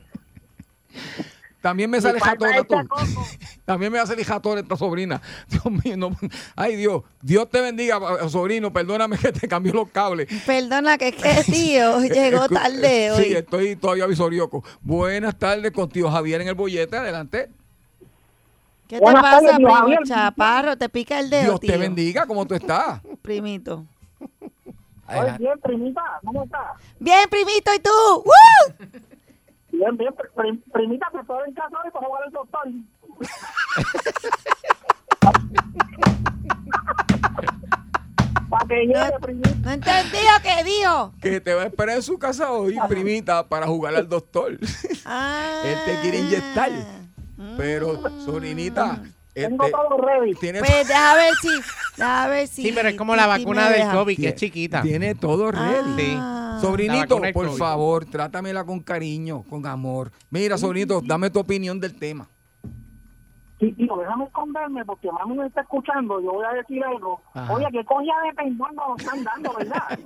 [1.65, 2.83] También me sale coco.
[3.65, 5.23] También me salir jatona esta sobrina.
[5.49, 6.15] Dios mío, no.
[6.55, 8.71] Ay Dios, Dios te bendiga, eh, sobrino.
[8.71, 10.29] Perdóname que te cambió los cables.
[10.45, 13.25] Perdona, que es que tío llegó tarde hoy.
[13.25, 14.63] Sí, estoy todavía visorioco.
[14.83, 16.99] Buenas tardes con tío Javier en el bollete.
[16.99, 17.49] Adelante.
[18.89, 20.77] ¿Qué te Buenas pasa, primo chaparro?
[20.77, 21.73] ¿Te pica el dedo, Dios tío?
[21.73, 22.27] te bendiga.
[22.27, 23.01] ¿Cómo tú estás?
[23.23, 23.85] Primito.
[25.07, 26.77] Oye, bien, primita, ¿cómo estás?
[26.99, 27.91] Bien, primito, ¿y tú?
[28.25, 28.75] ¡Woo!
[29.71, 32.63] Bien, bien, prim- primita, que estoy en casa hoy para jugar al doctor.
[38.49, 39.51] para que llegue, primita.
[39.63, 41.13] No entendí lo que dijo.
[41.21, 44.59] Que te va a esperar en su casa hoy, primita, para jugar al doctor.
[45.05, 45.63] Ah.
[45.67, 46.71] Él te quiere inyectar.
[47.57, 50.35] Pero, sobrinita, Tengo este, todo ready.
[50.35, 51.49] tiene, Pues deja ver si,
[51.97, 52.63] deja ver si.
[52.63, 53.91] Sí, pero es como la vacuna del.
[53.91, 54.83] COVID, que es chiquita.
[54.83, 55.95] Tiene todo ready.
[55.97, 56.15] Sí.
[56.17, 56.45] Ah.
[56.55, 60.13] La Sobrinito, por favor, trátamela con cariño, con amor.
[60.31, 62.29] Mira, sobrinito, dame tu opinión del tema.
[63.65, 66.21] Sí, tío, déjame esconderme porque mami me está escuchando.
[66.21, 67.21] Yo voy a decir algo.
[67.33, 67.53] Ajá.
[67.53, 69.99] Oye, ¿qué coña de pendón nos están dando, verdad?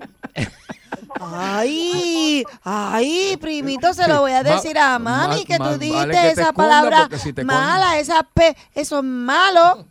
[1.21, 6.13] Ay, ay, primito, se lo voy a decir a ma- mami que tú dijiste vale
[6.15, 9.87] que te esa palabra si mala, esa pe, eso es malo.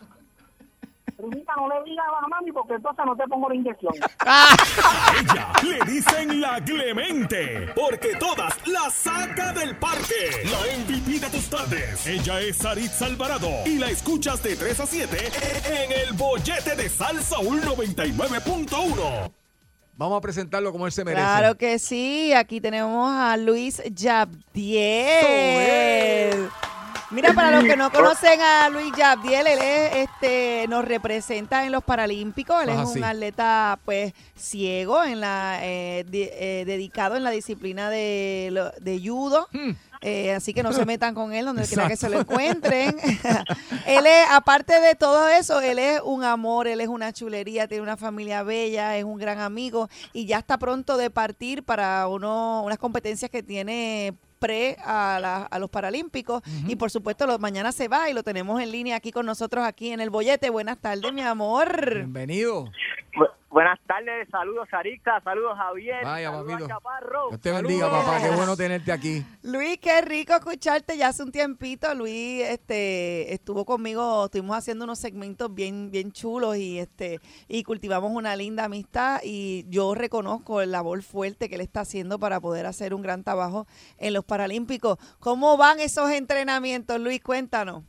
[1.17, 3.93] Primita, no le digas a mami porque entonces no te pongo la inyección.
[5.19, 10.43] Ella le dicen la Clemente, porque todas la saca del parque.
[10.45, 12.05] La MVP de tus tardes.
[12.05, 15.17] Ella es Saritza Alvarado y la escuchas de 3 a 7
[15.65, 19.31] en el bollete de Salsa 99.1.
[19.95, 21.25] Vamos a presentarlo como él se merece.
[21.25, 24.37] Claro que sí, aquí tenemos a Luis Yabdiel.
[27.09, 31.71] Mira, para los que no conocen a Luis Yabdiel, él es, este, nos representa en
[31.71, 32.61] los Paralímpicos.
[32.61, 33.03] Él Ah, es un sí.
[33.03, 39.47] atleta, pues, ciego, en la, eh, di- eh, dedicado en la disciplina de, de judo.
[39.53, 39.71] Hmm.
[40.01, 42.95] Eh, así que no se metan con él donde quiera que se lo encuentren.
[43.87, 47.81] él es, aparte de todo eso, él es un amor, él es una chulería, tiene
[47.83, 52.61] una familia bella, es un gran amigo y ya está pronto de partir para uno,
[52.63, 56.41] unas competencias que tiene pre a, la- a los Paralímpicos.
[56.67, 59.65] Y por supuesto, lo, mañana se va y lo tenemos en línea aquí con nosotros,
[59.65, 60.49] aquí en el Bollete.
[60.49, 61.93] Buenas tardes, mi amor.
[61.95, 62.69] Bienvenido.
[63.13, 66.67] Bu- buenas tardes, saludos Sarita, saludos Javier, Vaya, saludos papito.
[66.67, 67.29] Chaparro.
[67.29, 68.19] Dios te bendiga, papá.
[68.21, 69.25] Qué bueno tenerte aquí.
[69.43, 71.93] Luis, qué rico escucharte ya hace un tiempito.
[71.95, 78.11] Luis este, estuvo conmigo, estuvimos haciendo unos segmentos bien, bien chulos y este, y cultivamos
[78.11, 79.21] una linda amistad.
[79.23, 83.23] Y yo reconozco el labor fuerte que él está haciendo para poder hacer un gran
[83.23, 84.97] trabajo en los Paralímpicos.
[85.19, 87.21] ¿Cómo van esos entrenamientos, Luis?
[87.21, 87.83] Cuéntanos.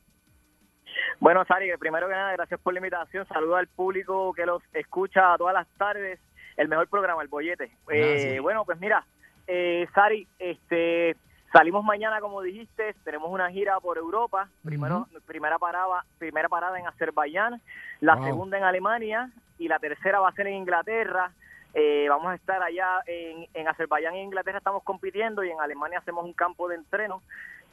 [1.21, 5.37] Bueno, Sari, primero que nada, gracias por la invitación, saludos al público que los escucha
[5.37, 6.21] todas las tardes,
[6.57, 7.65] el mejor programa, El Bollete.
[7.91, 8.43] Eh, Gracias.
[8.43, 9.05] bueno, pues mira,
[9.49, 11.17] eh, Sari, este,
[11.53, 16.87] salimos mañana, como dijiste, tenemos una gira por Europa, primero, primera, parada, primera parada en
[16.87, 17.61] Azerbaiyán,
[18.01, 18.25] la Wow.
[18.25, 21.33] segunda en Alemania y la tercera va a ser en Inglaterra.
[21.75, 25.99] Eh, vamos a estar allá en, en Azerbaiyán e Inglaterra estamos compitiendo y en Alemania
[25.99, 27.23] hacemos un campo de entreno.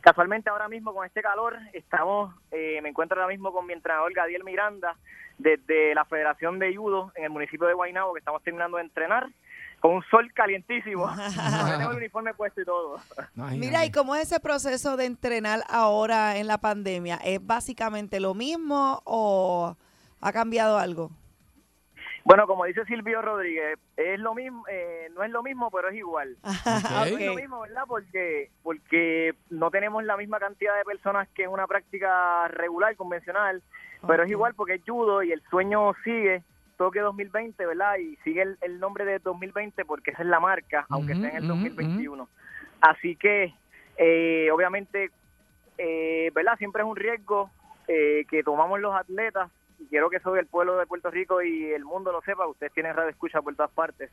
[0.05, 4.13] Casualmente ahora mismo con este calor estamos, eh, me encuentro ahora mismo con mi entrenador
[4.13, 4.95] Gadiel Miranda
[5.39, 9.27] desde la Federación de Judo en el municipio de Guaynabo que estamos terminando de entrenar
[9.79, 11.09] con un sol calientísimo.
[11.71, 12.99] Tenemos el uniforme puesto y todo.
[13.53, 17.15] Mira, ¿y cómo es ese proceso de entrenar ahora en la pandemia?
[17.25, 19.75] ¿Es básicamente lo mismo o
[20.21, 21.09] ha cambiado algo?
[22.25, 25.95] Bueno, como dice Silvio Rodríguez, es lo mismo, eh, no es lo mismo, pero es
[25.95, 26.35] igual.
[26.89, 27.83] No es lo mismo, ¿verdad?
[27.87, 33.61] Porque, porque no tenemos la misma cantidad de personas que en una práctica regular, convencional,
[34.07, 36.43] pero es igual porque es judo y el sueño sigue.
[36.77, 37.97] Toque 2020, ¿verdad?
[37.97, 41.37] Y sigue el, el nombre de 2020 porque esa es la marca, aunque Ujú, esté
[41.37, 42.29] en el ujú, 2021.
[42.81, 43.53] Así que,
[43.97, 45.11] eh, obviamente,
[45.77, 46.57] eh, ¿verdad?
[46.57, 47.51] Siempre es un riesgo
[47.87, 51.71] eh, que tomamos los atletas y quiero que eso el pueblo de Puerto Rico y
[51.71, 54.11] el mundo lo sepa, ustedes tienen radio escucha por todas partes,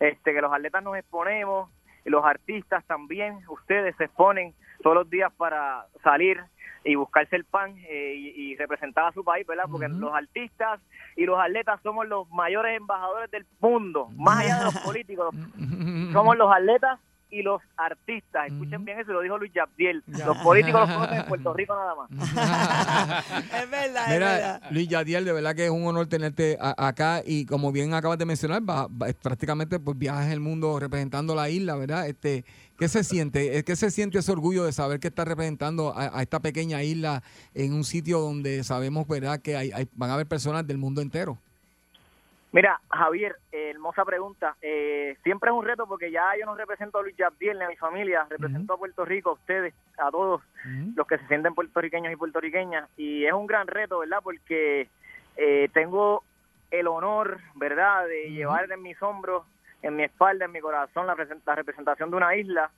[0.00, 1.70] este que los atletas nos exponemos,
[2.04, 6.40] y los artistas también, ustedes se exponen todos los días para salir
[6.84, 9.64] y buscarse el pan eh, y, y representar a su país, ¿verdad?
[9.70, 10.80] Porque los artistas
[11.16, 15.34] y los atletas somos los mayores embajadores del mundo, más allá de los políticos,
[16.12, 17.00] somos los atletas
[17.34, 18.46] y los artistas.
[18.46, 20.02] Escuchen bien eso, lo dijo Luis Yabdiel.
[20.06, 22.10] Los políticos los conocen en Puerto Rico nada más.
[23.54, 24.62] Es verdad, es verdad.
[24.70, 28.18] Luis Yadiel, de verdad que es un honor tenerte a- acá y como bien acabas
[28.18, 32.08] de mencionar, va- va- prácticamente pues viajas el mundo representando la isla, ¿verdad?
[32.08, 32.44] Este,
[32.78, 33.62] ¿Qué se siente?
[33.64, 37.22] ¿Qué se siente ese orgullo de saber que estás representando a, a esta pequeña isla
[37.54, 39.40] en un sitio donde sabemos, ¿verdad?
[39.40, 41.38] Que hay, hay- van a haber personas del mundo entero.
[42.54, 44.54] Mira, Javier, eh, hermosa pregunta.
[44.62, 47.68] Eh, siempre es un reto porque ya yo no represento a Luis Yabdiel ni a
[47.68, 50.40] mi familia, represento a Puerto Rico, a ustedes, a todos
[50.94, 52.88] los que se sienten puertorriqueños y puertorriqueñas.
[52.96, 54.20] Y es un gran reto, ¿verdad?
[54.22, 54.88] Porque
[55.36, 56.22] eh, tengo
[56.70, 59.44] el honor, ¿verdad?, de llevar en mis hombros,
[59.82, 62.70] en mi espalda, en mi corazón, la, present- la representación de una isla.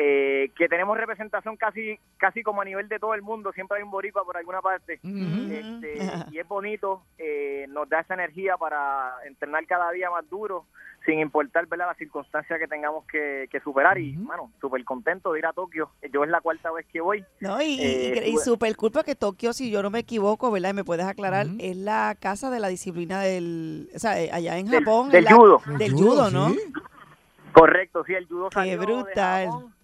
[0.00, 3.82] Eh, que tenemos representación casi casi como a nivel de todo el mundo, siempre hay
[3.82, 5.00] un boricua por alguna parte.
[5.02, 5.98] Este,
[6.30, 10.66] y es bonito, eh, nos da esa energía para entrenar cada día más duro,
[11.04, 11.86] sin importar ¿verdad?
[11.88, 13.98] las circunstancias que tengamos que, que superar.
[13.98, 15.90] Y, bueno, súper contento de ir a Tokio.
[16.12, 17.24] Yo es la cuarta vez que voy.
[17.40, 20.70] No, y, y- Eh, y súper cool porque Tokio, si yo no me equivoco, ¿verdad?
[20.70, 23.88] Y me puedes aclarar, es la casa de la disciplina del...
[23.96, 25.10] O sea, eh, allá en Japón.
[25.10, 25.60] del la- judo.
[25.76, 26.50] Del judo, ¿no?
[26.50, 26.58] sí.
[27.52, 29.46] Correcto, sí, el judo Qué salió de brutal.
[29.46, 29.74] Japón.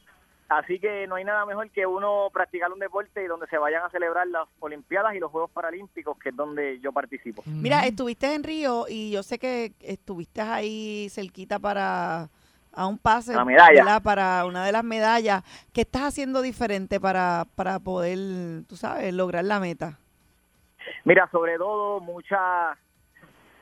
[0.49, 3.83] Así que no hay nada mejor que uno practicar un deporte y donde se vayan
[3.83, 7.43] a celebrar las Olimpiadas y los Juegos Paralímpicos, que es donde yo participo.
[7.47, 12.29] Mira, estuviste en Río y yo sé que estuviste ahí cerquita para
[12.77, 13.85] a un pase La medalla.
[13.85, 14.03] ¿verdad?
[14.03, 15.43] para una de las medallas.
[15.73, 18.19] ¿Qué estás haciendo diferente para, para poder,
[18.69, 19.99] tú sabes, lograr la meta?
[21.05, 22.77] Mira, sobre todo mucha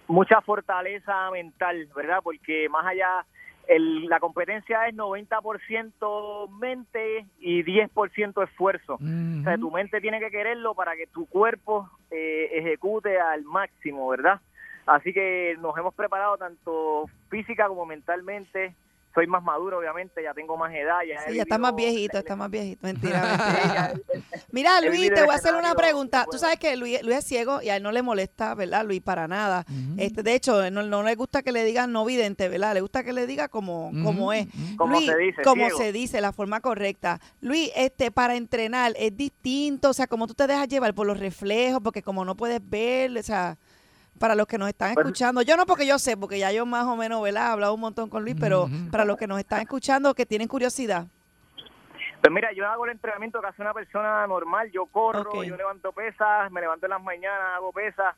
[0.09, 2.18] mucha fortaleza mental, ¿verdad?
[2.23, 3.25] Porque más allá,
[3.68, 8.98] el- la competencia es 90% mente y 10% esfuerzo.
[9.40, 14.09] O sea, tu mente tiene que quererlo para que tu cuerpo eh, ejecute al máximo,
[14.09, 14.40] ¿verdad?
[14.87, 18.75] Así que nos hemos preparado tanto física como mentalmente.
[19.14, 21.01] Soy más maduro, obviamente, ya tengo más edad.
[21.07, 22.81] Ya, he Sí, ya está más viejito, está más viejito.
[22.83, 23.22] Mentira,
[24.03, 24.33] mentira.
[24.51, 26.27] Mira, Luis, te voy a hacer una pregunta.
[26.31, 29.03] Tú sabes que Luis, Luis es ciego y a él no le molesta, ¿verdad, Luis?
[29.03, 29.64] Para nada.
[29.98, 32.75] este De hecho, no, no le gusta que le digan no vidente, ¿verdad?
[32.75, 34.46] Le gusta que le diga como, como es.
[34.77, 35.79] Como Luis, se dice, como ciego.
[35.79, 37.20] se dice, la forma correcta.
[37.40, 41.18] Luis, este para entrenar es distinto, o sea, como tú te dejas llevar por los
[41.18, 43.59] reflejos, porque como no puedes ver, o sea,
[44.18, 46.85] para los que nos están escuchando, yo no porque yo sé, porque ya yo más
[46.87, 47.48] o menos, ¿verdad?
[47.48, 50.48] He hablado un montón con Luis, pero para los que nos están escuchando, que tienen
[50.48, 51.07] curiosidad.
[52.20, 54.70] Pues mira, yo hago el entrenamiento que hace una persona normal.
[54.70, 58.14] Yo corro, yo levanto pesas, me levanto en las mañanas, hago pesas.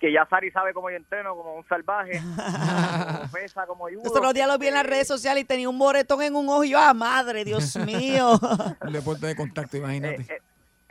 [0.00, 2.20] que ya Sari sabe cómo yo entreno, como un salvaje,
[3.16, 4.02] como pesa, como judo.
[4.04, 6.48] Estos los días lo vi en las redes sociales y tenía un moretón en un
[6.48, 8.32] ojo y yo, ah, madre, Dios mío.
[8.80, 10.22] Un deporte de contacto, imagínate.
[10.22, 10.42] Eh, eh,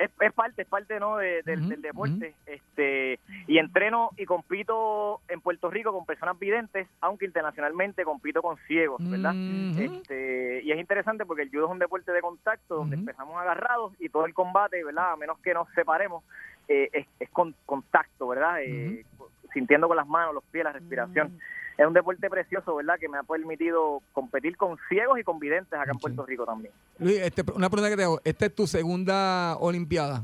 [0.06, 1.18] es, es parte, es parte ¿no?
[1.18, 2.34] de- del, del deporte.
[2.46, 8.58] este Y entreno y compito en Puerto Rico con personas videntes, aunque internacionalmente compito con
[8.68, 9.34] ciegos, ¿verdad?
[9.80, 13.94] este, y es interesante porque el judo es un deporte de contacto donde empezamos agarrados
[14.00, 15.12] y todo el combate, ¿verdad?
[15.14, 16.24] A menos que nos separemos,
[16.68, 18.62] eh, es, es con contacto, ¿verdad?
[18.62, 19.06] Eh,
[19.54, 21.40] Sintiendo con las manos, los pies, la respiración.
[21.78, 23.00] Es un deporte precioso, ¿verdad?
[23.00, 26.72] Que me ha permitido competir con ciegos y con videntes acá en Puerto Rico también.
[27.00, 28.22] Luis, este, una pregunta que te hago.
[28.24, 30.24] ¿Esta es tu segunda Olimpiada?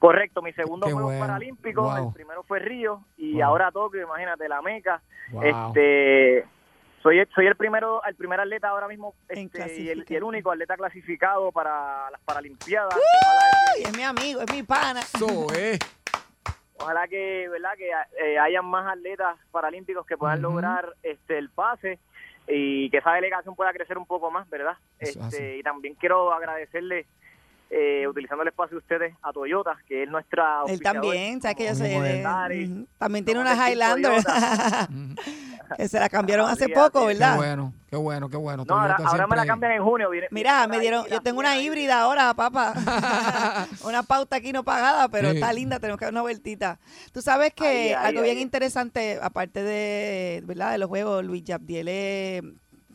[0.00, 1.26] Correcto, mi segundo Qué Juegos bueno.
[1.26, 2.08] Paralímpicos, Wow.
[2.08, 3.44] el primero fue Río y Wow.
[3.44, 5.00] ahora Tokio, imagínate, la meca.
[5.30, 5.42] Wow.
[5.44, 6.46] Este,
[7.02, 10.04] soy el, soy el primero, el primer atleta ahora mismo este, y, el, clasificar.
[10.12, 12.94] y el único atleta clasificado para las Paralimpiadas.
[13.76, 15.00] Ay, es mi amigo, es mi pana.
[15.00, 15.78] Eso es.
[16.80, 17.72] Ojalá que, ¿verdad?
[17.76, 17.90] Que
[18.24, 21.98] eh, hayan más atletas paralímpicos que puedan lograr este el pase
[22.48, 24.76] y que esa delegación pueda crecer un poco más, ¿verdad?
[24.98, 27.06] Eso Este, y también quiero agradecerle,
[27.70, 31.64] eh, utilizando el espacio de ustedes, a Toyota, que es nuestra Él también, ¿sabes que
[31.66, 32.86] yo ujú.
[32.98, 34.22] También tiene Somos una de Team Highlander.
[35.76, 37.06] Que se la cambiaron hace poco.
[37.06, 37.32] ¿verdad?
[37.32, 38.64] Qué bueno, qué bueno, qué bueno.
[38.66, 40.10] No, ahora, ahora me la cambian en junio.
[40.10, 42.74] viene- Mira, viene me dieron, yo tengo una híbrida ahora, papá.
[43.84, 45.36] una pauta aquí no pagada, pero Sí.
[45.36, 46.78] está linda, tenemos que dar una vueltita.
[47.12, 48.42] Tú sabes que Ahí, ahí, algo bien ahí.
[48.42, 50.72] interesante, aparte de, ¿verdad?
[50.72, 52.42] de los juegos, Luis Yabdiel es,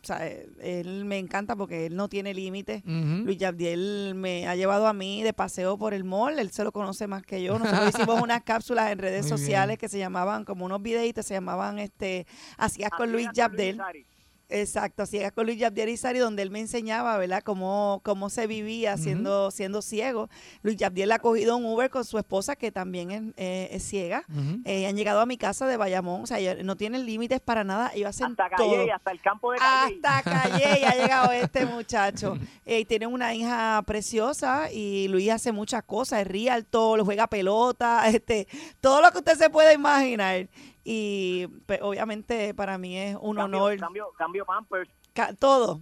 [0.06, 0.24] o sea,
[0.60, 2.84] él me encanta porque él no tiene límites.
[2.84, 6.70] Luis Yabdiel me ha llevado a mí de paseo por el mall, él se lo
[6.70, 7.58] conoce más que yo.
[7.58, 9.38] Nosotros hicimos unas cápsulas en redes Muy bien.
[9.38, 13.28] sociales que se llamaban, como unos videitos, se llamaban este Hacías con Luis.
[13.34, 14.06] Sari.
[14.48, 18.96] Exacto, ciegas con Luis Yabdiel Izari, donde él me enseñaba, ¿verdad?, cómo, cómo se vivía
[18.96, 20.28] siendo, siendo ciego.
[20.62, 24.24] Luis Yabdiel ha cogido un Uber con su esposa, que también es, eh, es ciega.
[24.64, 27.90] Eh, han llegado a mi casa de Bayamón, o sea, no tienen límites para nada,
[27.92, 28.70] ellos hacen Hasta todo.
[28.70, 30.00] Calle, hasta el campo de Calle.
[30.02, 32.38] Hasta Calle y ha llegado este muchacho.
[32.64, 37.26] Eh, y tiene una hija preciosa y Luis hace muchas cosas, es realto, lo juega
[37.26, 38.46] pelota, este,
[38.80, 40.48] todo lo que usted se puede imaginar.
[40.88, 44.88] Y pues, obviamente para mí es un Cambio, honor, Cambio, cambio Pampers.
[45.12, 45.80] ca- todo.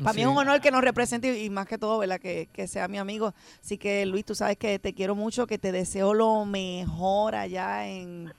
[0.00, 2.20] Para mí es un honor que nos represente y más que todo, ¿verdad?
[2.20, 3.34] Que, que sea mi amigo.
[3.60, 7.88] Así que Luis, tú sabes que te quiero mucho, que te deseo lo mejor allá
[7.88, 8.32] en,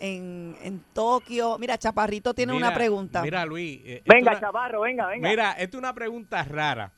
[0.00, 1.56] en, en Tokio.
[1.58, 3.22] Mira, Chaparrito tiene una pregunta.
[3.22, 3.80] Mira, Luis.
[3.84, 5.28] eh, Venga, una- chavarro, venga, venga.
[5.28, 6.92] Mira, esta es una pregunta rara.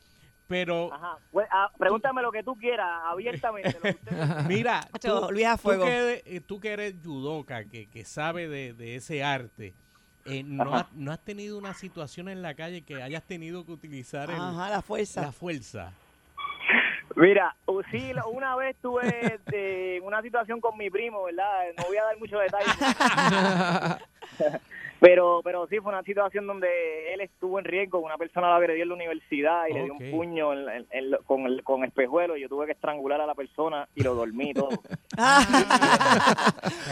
[0.52, 1.16] Pero Ajá.
[1.30, 3.72] Pues, ah, pregúntame lo que tú quieras, abiertamente.
[3.72, 4.12] lo que usted-
[4.46, 8.48] mira, tú, Luis a tú que, eres- eh, tú que eres judoka, que, que sabe
[8.48, 9.72] de, de ese arte,
[10.26, 13.72] eh, ¿no, has, ¿no has tenido una situación en la calle que hayas tenido que
[13.72, 15.22] utilizar el- Ajá, la fuerza.
[15.22, 15.92] la fuerza?
[17.16, 17.54] Mira,
[17.90, 21.64] sí, una vez tuve este, una situación con mi primo, ¿verdad?
[21.78, 22.76] No voy a dar muchos detalles.
[25.02, 27.98] pero, pero sí, fue una situación donde él estuvo en riesgo.
[27.98, 31.44] Una persona lo agredió en la universidad y le dio un puño en- en- con,
[31.46, 32.36] el, con espejuelo.
[32.36, 34.68] Y yo tuve que estrangular a la persona y lo dormí todo.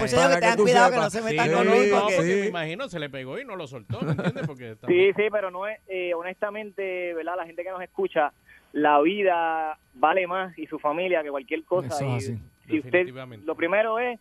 [0.01, 2.40] Digo Para que tengan cuidado que no se Sí, metan no, con no, porque- Sí.
[2.40, 4.46] me imagino se le pegó y no lo soltó, ¿me entiendes?
[4.46, 7.37] Porque Sí, sí, pero no es, eh, honestamente, ¿verdad?
[7.37, 8.33] La gente que nos escucha,
[8.73, 11.88] la vida vale más y su familia que cualquier cosa.
[11.94, 12.20] Eso y
[12.68, 13.09] si usted,
[13.44, 14.18] lo primero es,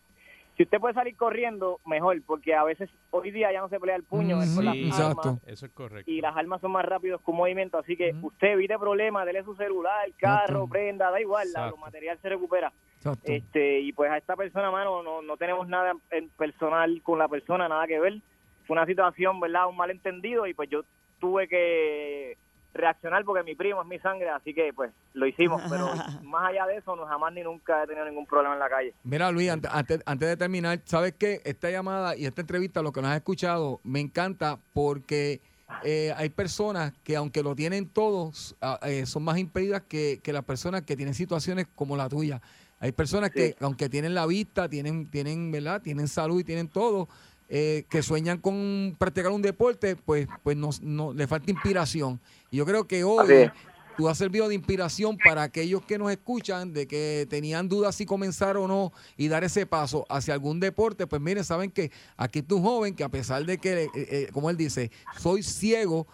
[0.56, 3.96] si usted puede salir corriendo, mejor, porque a veces hoy día ya no se pelea
[3.96, 5.38] el puño, es con las Ujú, armas, exacto.
[5.46, 6.10] Eso es correcto.
[6.10, 9.42] y las armas son más rápidos que un movimiento, así que usted evite problemas, dele
[9.44, 10.66] su celular, carro, Exacto.
[10.68, 11.76] prenda, da igual, la, Exacto.
[11.76, 12.72] lo material se recupera.
[12.96, 13.32] Exacto.
[13.32, 17.28] Este, y pues a esta persona, mano, no, no tenemos nada en personal con la
[17.28, 18.20] persona, nada que ver.
[18.66, 19.68] Fue una situación, ¿verdad?
[19.68, 20.82] Un malentendido y pues yo
[21.18, 22.36] tuve que
[22.74, 25.86] reaccionar porque mi primo es mi sangre, así que pues lo hicimos, pero
[26.22, 28.94] más allá de eso, no jamás ni nunca he tenido ningún problema en la calle.
[29.04, 31.40] Mira, Luis, ante- antes, antes de terminar, ¿sabes qué?
[31.44, 35.40] Esta llamada y esta entrevista, lo que nos has escuchado, me encanta porque
[35.84, 40.32] eh, hay personas que, aunque lo tienen todos, ah, eh, son más impedidas que, que
[40.32, 42.40] las personas que tienen situaciones como la tuya.
[42.82, 45.82] Hay personas que, aunque tienen la vista, tienen, tienen, ¿verdad?
[45.82, 47.08] Tienen salud y tienen todo,
[47.50, 52.18] eh, que sueñan con practicar un deporte, pues, pues no, no, le falta inspiración.
[52.50, 53.50] Y yo creo que hoy
[53.96, 58.06] tú has servido de inspiración para aquellos que nos escuchan, de que tenían dudas si
[58.06, 62.38] comenzar o no y dar ese paso hacia algún deporte, pues miren, saben que aquí
[62.38, 66.06] está un joven que a pesar de que, eh, eh, como él dice, soy ciego,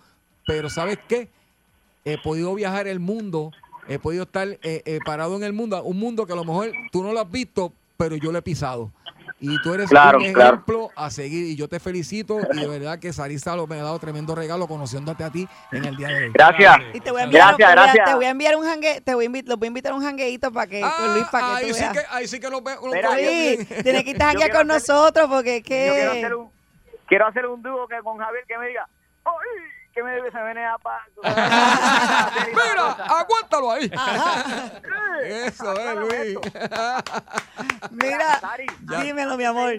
[0.47, 1.29] pero ¿sabes qué?
[2.05, 3.51] He podido viajar el mundo,
[3.89, 6.73] he podido estar eh, eh, parado en el mundo, un mundo que a lo mejor
[6.93, 8.93] tú no lo has visto, pero yo lo he pisado.
[9.39, 10.55] Y tú eres Claro, un claro.
[10.55, 11.45] ejemplo a seguir.
[11.47, 12.39] Y yo te felicito.
[12.55, 15.85] Y de verdad que Sarisa lo me ha dado tremendo regalo conociéndote a ti en
[15.85, 16.31] el día de hoy.
[16.33, 16.77] Gracias.
[16.95, 18.05] Y te voy a enviar, Gracias, voy a- gracias.
[18.07, 19.95] te voy a enviar un jangue, te voy a invitar, los voy a invitar a
[19.95, 21.93] un jangueito para que, con Luis, para que Ah, ahí, tú sí veas.
[21.93, 22.81] que, ahí sí que lo veo.
[22.91, 23.67] bien.
[23.83, 26.19] tienes que a Yo janguear con hacer- nosotros porque es Yo quiero que...
[26.19, 26.51] hacer un,
[27.07, 28.89] quiero hacer un dúo que con Javier que me diga,
[29.25, 29.33] ¡ay!
[29.95, 31.07] Que me, se me venea pa.
[32.53, 33.91] Mira, aguántalo ahí.
[35.25, 36.39] Eso es, Luis.
[37.91, 38.67] Mira, Sari,
[39.03, 39.75] dímelo, mi amor.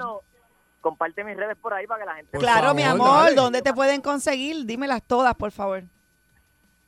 [0.82, 2.32] Comparte mis redes por ahí para que la gente.
[2.32, 3.36] Por Claro, mi amor, dale.
[3.36, 4.66] ¿dónde te pueden conseguir?
[4.66, 5.84] Dímelas todas, por favor.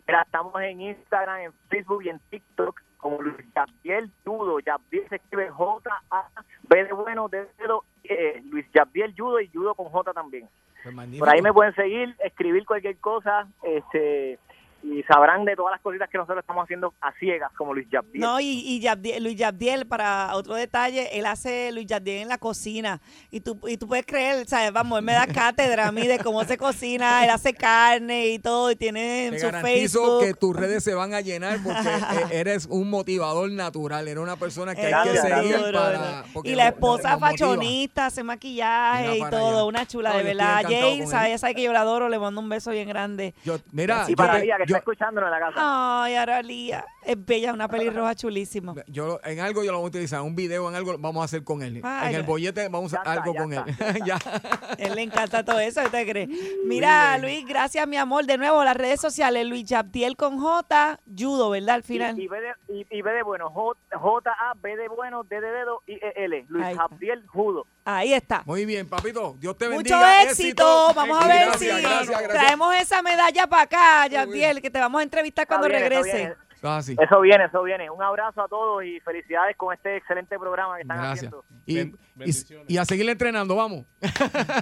[0.07, 4.59] Mira, estamos en Instagram, en Facebook y en TikTok como Luis Yabdiel Judo.
[4.59, 9.73] Yabdiel se escribe J-A-B de bueno, D de dedo, eh, Luis Yabdiel Judo y Judo
[9.75, 10.47] con J también.
[10.83, 10.95] Pues.
[11.19, 14.39] Por ahí me pueden seguir, escribir cualquier cosa, este
[14.81, 18.21] y sabrán de todas las cositas que nosotros estamos haciendo a ciegas, como Luis Yabdiel.
[18.21, 22.37] No, y, y Yabdiel- Luis Yabdiel, para otro detalle, él hace Luis Yabdiel en la
[22.37, 23.01] cocina.
[23.29, 24.71] Y tú, y tú puedes creer, ¿sabes?
[24.71, 28.39] Vamos, él me da cátedra a mí de cómo se cocina, él hace carne y
[28.39, 30.23] todo, y tiene en Te su garantizo Facebook.
[30.25, 34.07] que tus redes se van a llenar porque eh, eres un motivador natural.
[34.07, 36.23] Eres una persona que hay que seguir Duro, para.
[36.43, 39.63] Y la esposa fashionista, hace maquillaje y todo, allá.
[39.65, 40.61] una chula, No, de verdad.
[40.63, 41.29] Jane, con sabe, él.
[41.31, 43.33] ella sabe que yo la adoro, le mando un beso bien grande.
[43.43, 46.03] Yo, mira, y yo, para te- yo- está escuchándonos en la casa.
[46.03, 48.73] Ay, Aralía, es bella, una pelirroja chulísima.
[48.87, 51.25] yo lo- en algo yo lo voy a utilizar, un video en algo vamos a
[51.25, 51.81] hacer con él.
[51.83, 53.63] Ay, en el bollete vamos a hacer algo ya con él.
[53.67, 54.17] está, ya.
[54.77, 56.29] Él le encanta todo eso, ¿te crees?
[56.65, 58.25] Mira, Luis, gracias, mi amor.
[58.25, 61.75] De nuevo, las redes sociales, Luis Yaptiel con J, Judo, ¿verdad?
[61.75, 62.17] Al final.
[62.19, 65.51] Y, y, B de, y, y B de bueno, J- J-A-B de bueno, D de
[65.51, 66.45] dedo y E L.
[66.49, 66.77] Luis.
[66.77, 67.65] Jabdiel Judo.
[67.85, 68.43] Ahí está.
[68.45, 69.35] Muy bien, papito.
[69.39, 70.23] Dios te Mucho bendiga.
[70.23, 70.93] éxito.
[70.93, 72.29] Vamos a ver Gracias, si gracias, gracias.
[72.29, 76.11] traemos esa medalla para acá, Yaptiel, que te vamos a entrevistar cuando Está bien, está
[76.13, 76.37] regrese.
[76.61, 77.89] Eso viene, eso viene.
[77.89, 81.17] Un abrazo a todos y felicidades con este excelente programa que están Gracias.
[81.33, 81.45] haciendo.
[81.65, 82.69] Y, Ben- y, bendiciones.
[82.69, 83.85] y a seguir entrenando, vamos.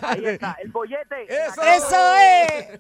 [0.04, 1.24] Ahí está, el bollete.
[1.28, 1.62] Eso.
[1.62, 2.80] Eso es.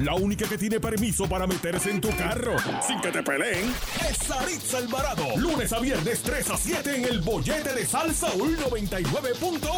[0.00, 3.68] La única que tiene permiso para meterse en tu carro sin que te peleen
[4.08, 5.24] es Saritza Alvarado.
[5.36, 9.76] Lunes a viernes 3 a 7 en el bollete de Salsa 99.1.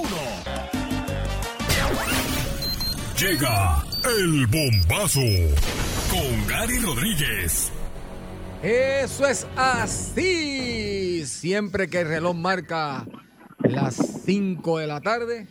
[3.19, 5.21] Llega el bombazo
[6.11, 7.73] con Gary Rodríguez.
[8.63, 11.25] Eso es así.
[11.27, 13.07] Siempre que el reloj marca
[13.59, 13.95] las
[14.25, 15.47] 5 de la tarde,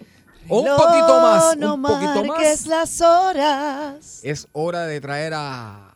[0.50, 4.22] o un poquito más, no un poquito más, las horas.
[4.24, 5.96] es hora de traer a,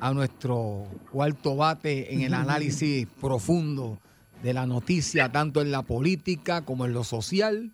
[0.00, 3.98] a nuestro cuarto bate en el análisis profundo
[4.42, 7.72] de la noticia, tanto en la política como en lo social.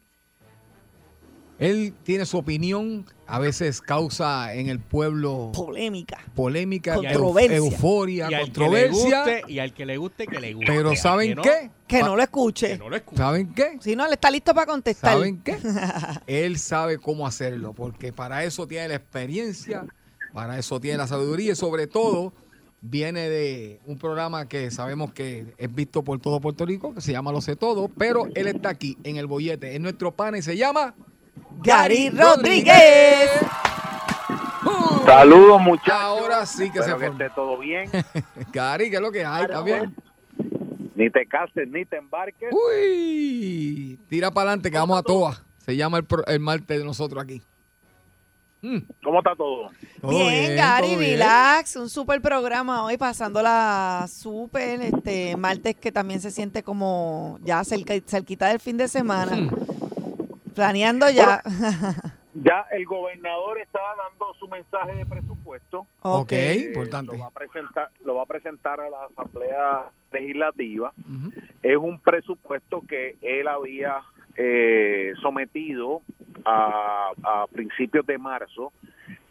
[1.58, 6.18] Él tiene su opinión, a veces causa en el pueblo Polémica.
[6.34, 7.58] polémica, Controversia.
[7.58, 9.18] eu- euforia, Y al, que le controversia.
[9.24, 10.72] guste, y al que le guste, que le guste.
[10.72, 11.70] Pero ¿saben que no, qué?
[11.86, 12.68] Que no lo escuche.
[12.70, 13.16] Que no lo escuche.
[13.18, 13.78] ¿Saben qué?
[13.80, 15.12] Si no, él está listo para contestar.
[15.12, 15.56] ¿Saben qué?
[16.26, 19.86] Él sabe cómo hacerlo, porque para eso tiene la experiencia,
[20.32, 22.32] para eso tiene la sabiduría y sobre todo
[22.80, 27.12] viene de un programa que sabemos que es visto por todo Puerto Rico, que se
[27.12, 30.42] llama Lo sé todo, pero él está aquí en el bollete, en nuestro pana y
[30.42, 30.94] se llama
[31.62, 33.30] Gary Rodríguez.
[34.64, 35.04] ¡Uh!
[35.04, 35.92] Saludos, muchachos.
[36.00, 37.90] Ahora sí que Espero se que esté todo bien.
[38.52, 39.44] Gary, ¿qué es lo que hay?
[39.44, 39.94] ¿Está bien?
[40.96, 42.50] ni te cases, ni te embarques.
[42.52, 45.42] Uy, tira para adelante que vamos a toa.
[45.58, 47.42] Se llama el, pro- el martes de nosotros aquí.
[48.62, 49.70] Mm, ¿Cómo está todo?
[50.00, 51.10] todo Bien, Gary, todo bien.
[51.12, 51.76] relax.
[51.76, 54.80] Un super programa hoy, pasándola súper.
[54.82, 59.34] Este martes que también se siente como ya cerca, cerquita del fin de semana.
[59.36, 59.50] Mm.
[60.54, 61.42] Planeando ya.
[62.36, 65.86] Ya el gobernador está dando su mensaje de presupuesto.
[66.02, 67.12] Ok, Eh, importante.
[67.12, 70.92] Lo va, a presentar, lo va a presentar a la Asamblea Legislativa.
[71.62, 73.98] Es un presupuesto que él había
[74.34, 76.02] eh, sometido
[76.44, 78.72] a, a principios de marzo,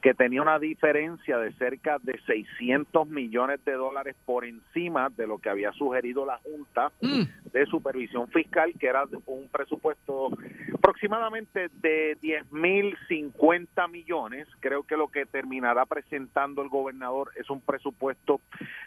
[0.03, 5.37] que tenía una diferencia de cerca de 600 millones de dólares por encima de lo
[5.37, 7.23] que había sugerido la Junta Mm.
[7.53, 10.29] de Supervisión Fiscal, que era un presupuesto
[10.73, 14.45] aproximadamente de 10 mil 50 millones.
[14.59, 18.41] Creo que lo que terminará presentando el gobernador es un presupuesto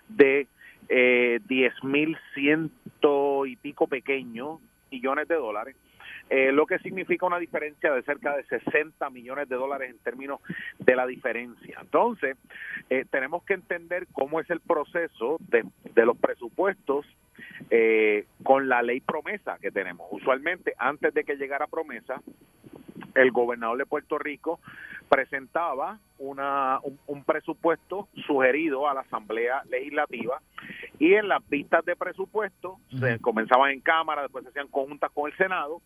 [0.08, 0.46] de
[0.90, 4.60] eh, 10 mil ciento y pico pequeños
[4.90, 5.76] millones de dólares.
[6.28, 10.40] Eh, lo que significa una diferencia de cerca de 60 millones de dólares en términos
[10.78, 11.78] de la diferencia.
[11.80, 12.36] Entonces,
[12.90, 15.64] eh, tenemos que entender cómo es el proceso de,
[15.94, 17.06] de los presupuestos
[17.70, 20.06] eh, con la ley promesa que tenemos.
[20.10, 22.20] Usualmente, antes de que llegara promesa,
[23.14, 24.60] el gobernador de Puerto Rico
[25.08, 30.40] presentaba una, un, un presupuesto sugerido a la Asamblea Legislativa
[30.98, 35.30] y en las vistas de presupuesto se comenzaban en Cámara, después se hacían conjuntas con
[35.30, 35.80] el Senado,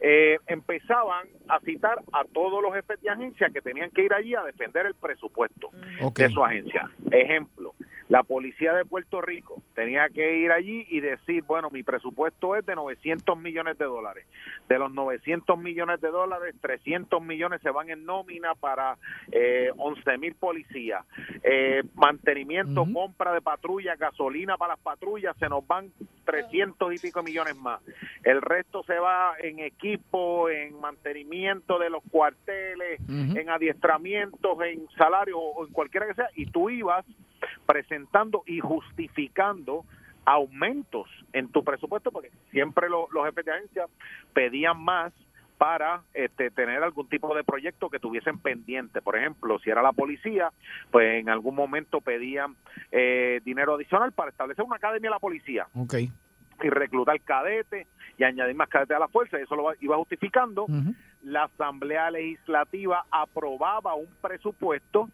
[0.00, 4.34] eh, empezaban a citar a todos los jefes de agencia que tenían que ir allí
[4.34, 5.70] a defender el presupuesto
[6.14, 6.90] de su agencia.
[7.10, 7.74] Ejemplo,
[8.08, 12.64] la policía de Puerto Rico tenía que ir allí y decir, bueno, mi presupuesto es
[12.64, 14.26] de 900 millones de dólares.
[14.68, 18.96] De los 900 millones de dólares, 300 millones se van en nómina para
[19.32, 21.04] eh, 11 mil policías.
[21.42, 25.90] Eh, mantenimiento, compra de patrullas, gasolina para las patrullas, se nos van
[26.24, 27.80] 300 y pico millones más.
[28.22, 35.38] El resto se va en equipo, en mantenimiento de los cuarteles, en adiestramientos, en salarios
[35.40, 37.04] o en cualquiera que sea, y tú ibas
[37.66, 39.84] presentando y justificando
[40.24, 43.86] aumentos en tu presupuesto, porque siempre lo- los jefes de agencia
[44.32, 45.12] pedían más
[45.56, 49.00] para este, tener algún tipo de proyecto que tuviesen pendiente.
[49.00, 50.50] Por ejemplo, si era la policía,
[50.90, 52.56] pues en algún momento pedían
[52.92, 55.66] eh, dinero adicional para establecer una academia de la policía
[56.62, 57.86] y reclutar cadetes
[58.18, 59.38] y añadir más cadetes a la fuerza.
[59.38, 60.66] Eso lo iba justificando.
[61.22, 65.08] La Asamblea Legislativa aprobaba un presupuesto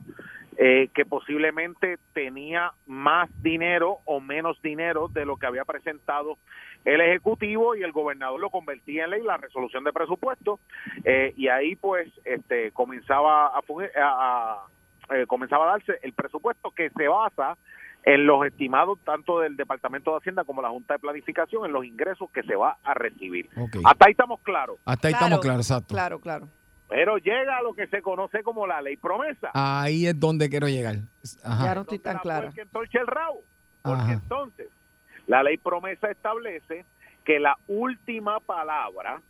[0.59, 6.37] eh, que posiblemente tenía más dinero o menos dinero de lo que había presentado
[6.85, 10.59] el Ejecutivo y el gobernador lo convertía en ley la resolución de presupuesto
[11.05, 14.63] eh, y ahí pues este comenzaba a, a-
[15.09, 17.57] a- eh, comenzaba a darse el presupuesto que se basa
[18.05, 21.85] en los estimados tanto del Departamento de Hacienda como la Junta de Planificación en los
[21.85, 23.49] ingresos que se va a recibir.
[23.85, 24.77] Hasta ahí estamos claros.
[24.85, 25.95] Hasta ahí Claro, estamos claros, exacto.
[25.95, 26.49] Claro, claro.
[26.95, 29.51] Pero llega a lo que se conoce como la ley promesa.
[29.55, 30.97] Ahí es donde quiero llegar.
[31.43, 31.65] Ajá.
[31.65, 32.51] Ya no estoy tan rabo.
[33.83, 34.13] Porque Ajá.
[34.13, 34.69] entonces,
[35.27, 36.85] la ley promesa establece
[37.25, 39.23] que la última palabra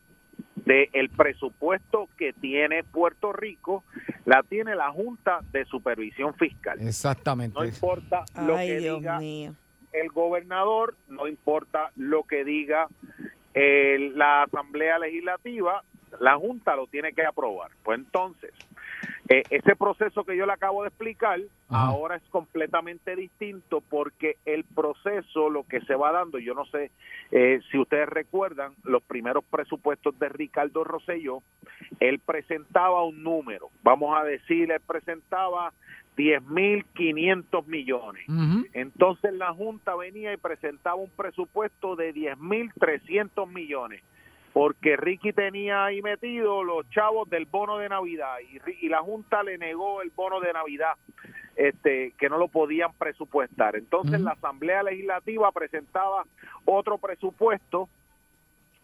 [0.56, 3.84] del presupuesto que tiene Puerto Rico
[4.24, 6.80] la tiene la Junta de Supervisión Fiscal.
[6.80, 7.56] Exactamente.
[7.56, 9.54] No importa lo Ay, que Dios diga mío.
[9.92, 12.88] el gobernador, no importa lo que diga
[13.54, 15.84] eh, la Asamblea Legislativa,
[16.20, 17.70] la Junta lo tiene que aprobar.
[17.82, 18.52] Pues entonces,
[19.28, 21.86] eh, ese proceso que yo le acabo de explicar Ajá.
[21.86, 26.90] ahora es completamente distinto porque el proceso, lo que se va dando, yo no sé
[27.30, 31.42] eh, si ustedes recuerdan los primeros presupuestos de Ricardo Rosselló,
[32.00, 35.72] él presentaba un número, vamos a decir, él presentaba
[36.16, 38.28] 10.500 millones.
[38.28, 38.66] Ujú.
[38.72, 44.02] Entonces la Junta venía y presentaba un presupuesto de 10.300 millones,
[44.52, 49.42] porque Ricky tenía ahí metido los chavos del bono de Navidad y, y la Junta
[49.42, 50.92] le negó el bono de Navidad,
[51.56, 53.76] este, que no lo podían presupuestar.
[53.76, 56.24] Entonces la Asamblea Legislativa presentaba
[56.64, 57.88] otro presupuesto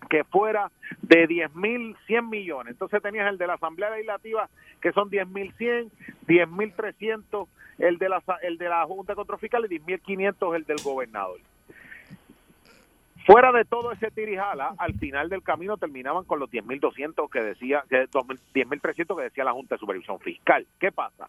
[0.08, 0.70] que fuera
[1.02, 2.72] de 10.100 millones.
[2.72, 4.48] Entonces tenías el de la Asamblea Legislativa,
[4.80, 5.90] que son 10.100,
[6.26, 7.48] 10.300,
[7.78, 11.40] el de la el de la Junta de Control Fiscal y 10.500 el del gobernador.
[13.28, 17.84] Fuera de todo ese tirijala, al final del camino terminaban con los 10.200 que decía,
[17.90, 20.66] que 10.300 que decía la Junta de Supervisión Fiscal.
[20.80, 21.28] ¿Qué pasa?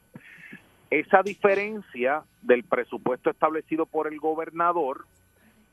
[0.90, 5.08] Esa diferencia del presupuesto establecido por el gobernador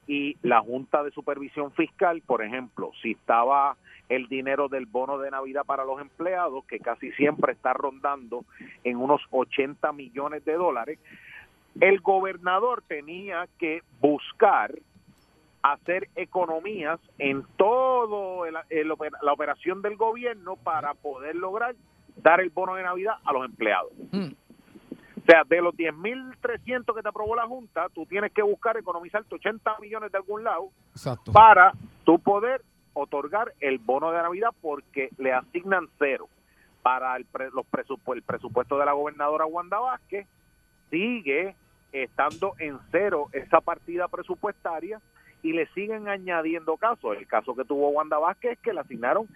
[0.09, 3.77] y la Junta de Supervisión Fiscal, por ejemplo, si estaba
[4.09, 8.45] el dinero del bono de Navidad para los empleados, que casi siempre está rondando
[8.83, 10.99] en unos 80 millones de dólares,
[11.81, 14.73] el gobernador tenía que buscar
[15.73, 18.55] hacer economías en todo el-
[19.23, 21.75] la operación del gobierno para poder lograr
[22.17, 23.93] dar el bono de Navidad a los empleados.
[24.13, 24.29] Mm.
[25.19, 29.35] O sea, de los 10.300 que te aprobó la Junta, tú tienes que buscar economizarte
[29.35, 31.33] 80 millones de algún lado Exacto.
[31.33, 31.73] para
[32.05, 32.63] tú poder
[32.95, 36.29] otorgar el bono de Navidad porque le asignan cero
[36.83, 40.27] para el, pre- los presupu- el presupuesto de la gobernadora Wanda Vázquez
[40.91, 41.57] sigue
[41.93, 45.01] estando en cero esa partida presupuestaria
[45.43, 47.17] y le siguen añadiendo casos.
[47.17, 49.27] El caso que tuvo Wanda Vázquez es que le asignaron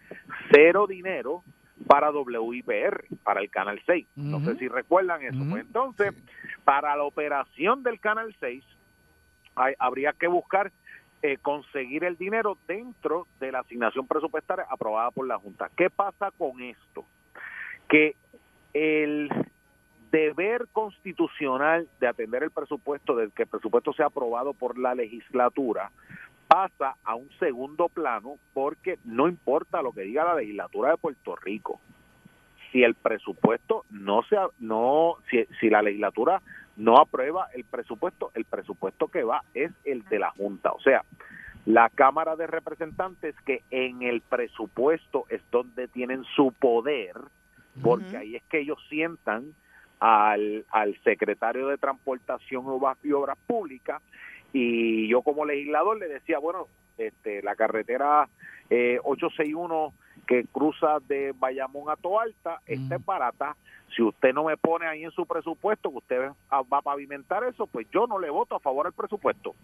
[0.51, 1.43] cero dinero
[1.87, 4.07] para WIPR, para el Canal 6.
[4.17, 5.39] No sé si recuerdan eso.
[5.51, 6.13] Pues entonces,
[6.65, 8.63] para la operación del Canal 6,
[9.57, 10.73] hay- habría que buscar
[11.23, 15.69] eh, conseguir el dinero dentro de la asignación presupuestaria aprobada por la Junta.
[15.77, 17.05] ¿Qué pasa con esto?
[17.91, 18.17] Que
[18.73, 19.29] el
[20.11, 25.91] deber constitucional de atender el presupuesto, de que el presupuesto sea aprobado por la legislatura,
[26.49, 31.37] pasa a un segundo plano porque no importa lo que diga la legislatura de Puerto
[31.37, 31.81] Rico.
[32.73, 36.43] Si el presupuesto no se no si, si la legislatura
[36.77, 40.73] no aprueba el presupuesto, el presupuesto que va es el de la Junta.
[40.73, 41.05] O sea,
[41.67, 47.15] la Cámara de Representantes que en el presupuesto es donde tienen su poder,
[47.83, 49.55] porque ahí es que ellos sientan
[50.01, 52.65] al, al secretario de Transportación
[53.05, 54.03] y Obras Públicas
[54.53, 56.67] y yo como legislador le decía, bueno,
[56.99, 58.29] este, la carretera
[58.69, 59.93] eh, 861
[60.27, 63.57] que cruza de Bayamón a Toalta, esta es barata.
[63.95, 67.67] Si usted no me pone ahí en su presupuesto que usted va a pavimentar eso,
[67.67, 69.55] pues yo no le voto a favor del presupuesto.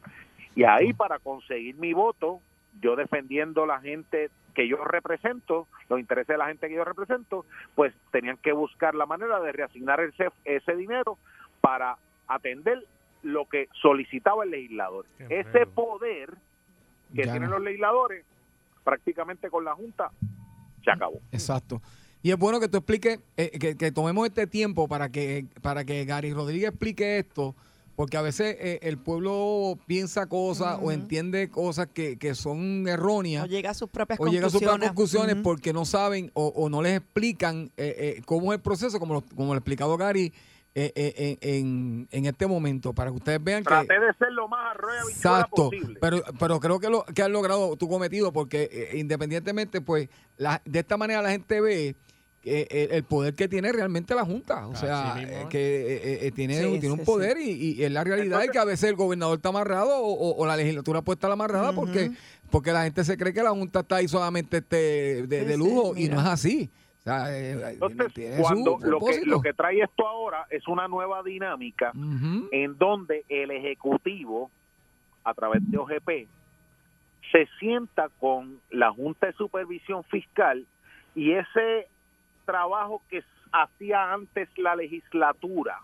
[0.56, 2.40] Y ahí para conseguir mi voto,
[2.80, 7.44] yo defendiendo la gente que yo represento, los intereses de la gente que yo represento,
[7.74, 11.18] pues tenían que buscar la manera de reasignar ese, ese dinero
[11.60, 11.96] para
[12.26, 12.86] atender
[13.22, 15.06] lo que solicitaba el legislador.
[15.18, 15.70] Qué Ese feo.
[15.70, 16.30] poder
[17.14, 17.56] que Ya tienen no.
[17.56, 18.24] los legisladores,
[18.84, 20.10] prácticamente con la Junta,
[20.84, 21.20] se acabó.
[21.32, 21.80] Exacto.
[22.22, 25.84] Y es bueno que tú expliques, eh, que, que tomemos este tiempo para que, para
[25.84, 27.54] que Gary Rodríguez explique esto,
[27.96, 33.44] porque a veces eh, el pueblo piensa cosas o entiende cosas que, que son erróneas.
[33.44, 35.36] O llega a sus propias o llega a sus propias conclusiones.
[35.42, 39.14] porque no saben o, o no les explican eh, eh, cómo es el proceso, como
[39.14, 40.32] lo, como lo ha explicado Gary
[40.78, 43.68] eh, eh, en, en- este momento, para que ustedes vean que...
[43.68, 45.98] Traté de ser lo más arroyo Exacto, posible.
[46.02, 50.60] pero, pero creo que, lo, que has logrado tu cometido porque eh, independientemente, pues, la,
[50.66, 51.96] de esta manera la gente ve
[52.46, 54.66] eh, el poder que tiene realmente la Junta.
[54.68, 55.46] O sea, mismo eh, es.
[55.48, 55.58] que
[55.96, 58.58] eh, eh, tiene, Sí, tiene un sí, poder y, y es la realidad y que
[58.58, 62.10] a veces el gobernador está amarrado o, o- o la legislatura puede estar amarrada porque,
[62.50, 66.08] porque la gente se cree que la Junta está ahí solamente este, de, lujo y
[66.08, 66.70] no es así.
[67.00, 71.22] O sea, eh, Entonces, cuando lo que, lo que trae esto ahora es una nueva
[71.22, 71.92] dinámica
[72.50, 74.50] en donde el Ejecutivo,
[75.24, 76.28] a través de OGP,
[77.32, 80.64] se sienta con la Junta de Supervisión Fiscal
[81.14, 81.88] y ese
[82.46, 83.22] trabajo que
[83.52, 85.80] hacía antes la legislatura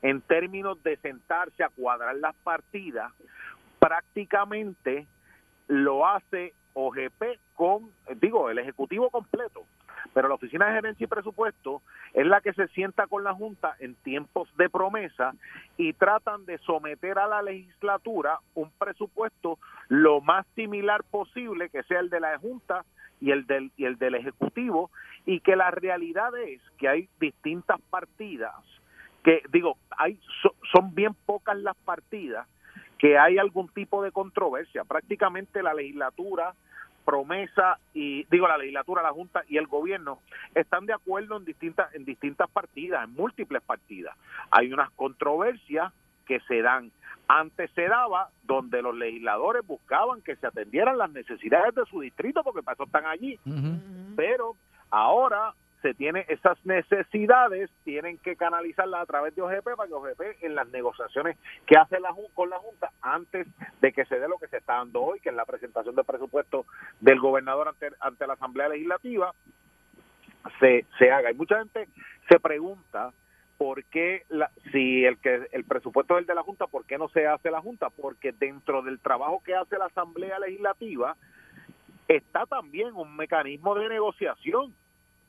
[0.00, 3.12] en términos de sentarse a cuadrar las partidas,
[3.78, 5.06] prácticamente
[5.68, 9.64] lo hace OGP con, digo, el Ejecutivo completo,
[10.12, 13.76] pero la Oficina de Gerencia y Presupuesto es la que se sienta con la Junta
[13.78, 15.34] en tiempos de promesa
[15.76, 19.58] y tratan de someter a la legislatura un presupuesto
[19.88, 22.84] lo más similar posible, que sea el de la Junta
[23.22, 24.90] y el del, y el del Ejecutivo,
[25.24, 28.54] y que la realidad es que hay distintas partidas,
[29.22, 32.48] que digo, hay so- son bien pocas las partidas
[32.98, 34.84] que hay algún tipo de controversia.
[34.84, 36.54] Prácticamente la legislatura,
[37.04, 40.20] promesa y digo la legislatura, la junta y el gobierno
[40.54, 44.16] están de acuerdo en distintas en distintas partidas, en múltiples partidas.
[44.50, 45.92] Hay unas controversias
[46.26, 46.90] que se dan.
[47.28, 52.42] Antes se daba donde los legisladores buscaban que se atendieran las necesidades de su distrito
[52.42, 53.38] porque para eso están allí
[54.16, 54.56] pero
[54.90, 60.20] ahora se tiene esas necesidades, tienen que canalizarlas a través de OGP para que OGP
[60.42, 63.48] en las negociaciones que hace la con la Junta antes
[63.80, 66.04] de que se dé lo que se está dando hoy, que es la presentación del
[66.04, 66.66] presupuesto
[67.00, 69.34] del gobernador ante, ante la Asamblea Legislativa,
[70.60, 71.32] se, se haga.
[71.32, 71.88] Y mucha gente
[72.28, 73.12] se pregunta
[73.62, 76.98] por qué, la, si el que el presupuesto es el de la Junta, ¿por qué
[76.98, 77.90] no se hace la Junta?
[77.90, 81.16] Porque dentro del trabajo que hace la Asamblea Legislativa,
[82.08, 84.74] está también un mecanismo de negociación,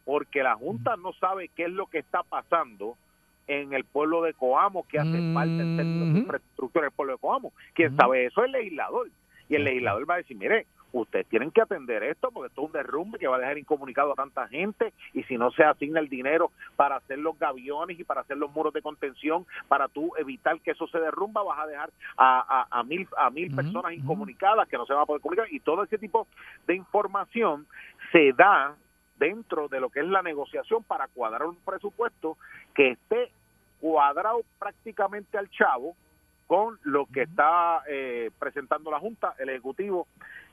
[0.04, 2.98] porque la Junta no sabe qué es lo que está pasando
[3.46, 5.32] en el pueblo de Coamo, que hace Mm.
[5.32, 7.54] falta en términos de infraestructura del pueblo de Coamo.
[7.76, 7.98] Quien Ujú.
[7.98, 9.10] sabe eso es el legislador.
[9.48, 12.68] Y el legislador va a decir, mire, ustedes tienen que atender esto porque esto es
[12.68, 16.00] un derrumbe que va a dejar incomunicado a tanta gente y si no se asigna
[16.00, 20.12] el dinero para hacer los gaviones y para hacer los muros de contención, para tú
[20.18, 23.94] evitar que eso se derrumba, vas a dejar a, a, a mil, a mil personas
[23.94, 26.28] incomunicadas que no se van a poder comunicar y todo ese tipo
[26.68, 27.68] de información
[28.12, 28.76] se da
[29.18, 32.38] dentro de lo que es la negociación para cuadrar un presupuesto
[32.74, 33.32] que esté
[33.80, 35.96] cuadrado prácticamente al chavo
[36.48, 40.08] con lo que está eh, presentando la Junta, el Ejecutivo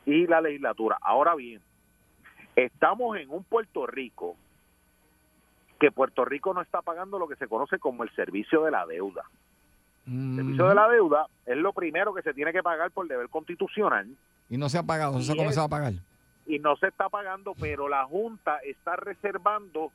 [0.07, 0.97] y la legislatura.
[1.01, 1.61] Ahora bien,
[2.57, 4.37] estamos en un Puerto Rico
[5.79, 8.85] que Puerto Rico no está pagando lo que se conoce como el servicio de la
[8.87, 9.25] deuda.
[10.07, 13.29] El servicio de la deuda es lo primero que se tiene que pagar por deber
[13.29, 14.09] constitucional
[14.49, 15.93] Y no se ha pagado, no se ha comenzado es- a pagar.
[16.47, 19.93] y no se está pagando, pero la Junta está reservando,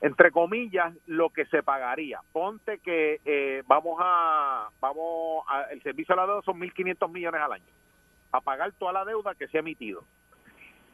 [0.00, 2.20] entre comillas, lo que se pagaría.
[2.32, 7.40] Ponte que eh, vamos a, vamos a, el servicio de la deuda son 1.500 millones
[7.40, 7.64] al año,
[8.32, 10.04] a pagar toda la deuda que se ha emitido.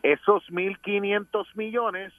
[0.02, 2.12] Esos 1.500 millones,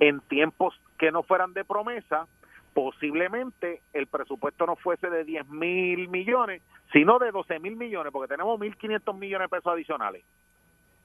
[0.00, 2.26] en tiempos que no fueran de promesa,
[2.74, 8.28] posiblemente el presupuesto no fuese de 10 mil millones, sino de 12 mil millones, porque
[8.28, 10.24] tenemos 1.500 millones de pesos adicionales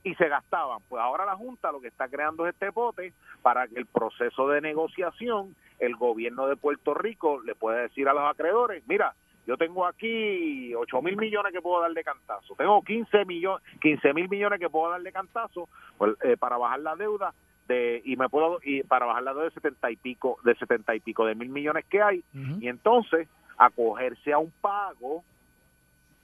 [0.03, 0.79] y se gastaban.
[0.89, 4.47] Pues ahora la Junta lo que está creando es este pote para que el proceso
[4.49, 9.15] de negociación, el gobierno de Puerto Rico le pueda decir a los acreedores, mira,
[9.47, 14.13] yo tengo aquí 8 mil millones que puedo dar de cantazo, tengo 15 millones, 15
[14.13, 15.67] mil millones que puedo dar de cantazo
[15.97, 17.33] pues, eh, para bajar la deuda
[17.67, 20.95] de y me puedo y para bajar la deuda de 70 y pico de 70
[20.95, 22.23] y pico de mil millones que hay.
[22.59, 23.27] Y entonces
[23.57, 25.23] acogerse a un pago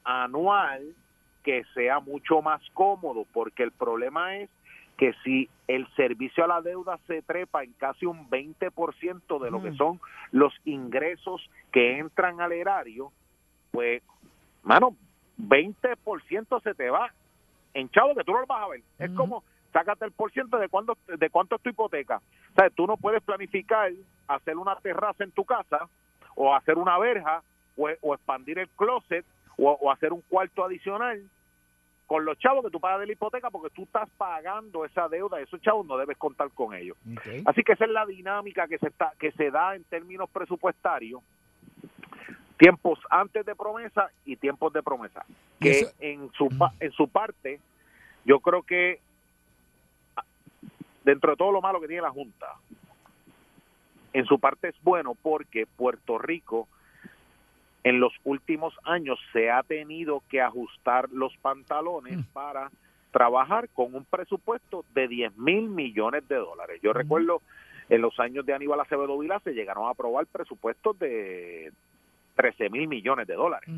[0.04, 0.96] anual
[1.44, 4.50] que sea mucho más cómodo, porque el problema es
[4.98, 9.62] que si el servicio a la deuda se trepa en casi un 20% de lo
[9.62, 10.00] que son
[10.32, 13.12] los ingresos que entran al erario,
[13.72, 14.02] pues,
[14.64, 14.96] mano,
[15.38, 17.12] 20% se te va
[17.74, 18.82] en chavo que tú no lo vas a ver.
[18.98, 20.68] Es como, sácate el por ciento de,
[21.18, 22.18] de cuánto es tu hipoteca.
[22.18, 23.92] O sea, tú no puedes planificar
[24.28, 25.88] hacer una terraza en tu casa
[26.36, 27.44] o hacer una verja
[27.76, 29.26] o, o expandir el closet
[29.58, 31.24] o, o hacer un cuarto adicional
[32.08, 35.40] con los chavos que tú pagas de la hipoteca porque tú estás pagando esa deuda,
[35.42, 36.98] esos chavos no debes contar con ellos.
[37.46, 41.22] Así que esa es la dinámica que se está que se da en términos presupuestarios.
[42.58, 45.26] Tiempos antes de promesa y tiempos de promesa.
[45.60, 47.60] Que en su pa- en su parte
[48.26, 49.00] yo creo que
[50.16, 50.24] ah,
[51.04, 52.48] dentro de todo lo malo que tiene la junta
[54.14, 56.68] en su parte es bueno porque Puerto Rico
[57.88, 62.70] en los últimos años se ha tenido que ajustar los pantalones para
[63.12, 66.80] trabajar con un presupuesto de 10 mil millones de dólares.
[66.84, 67.42] Yo recuerdo
[67.90, 71.72] en los años de Aníbal Acevedo Vila se llegaron a aprobar presupuestos de
[72.36, 73.70] 13 mil millones de dólares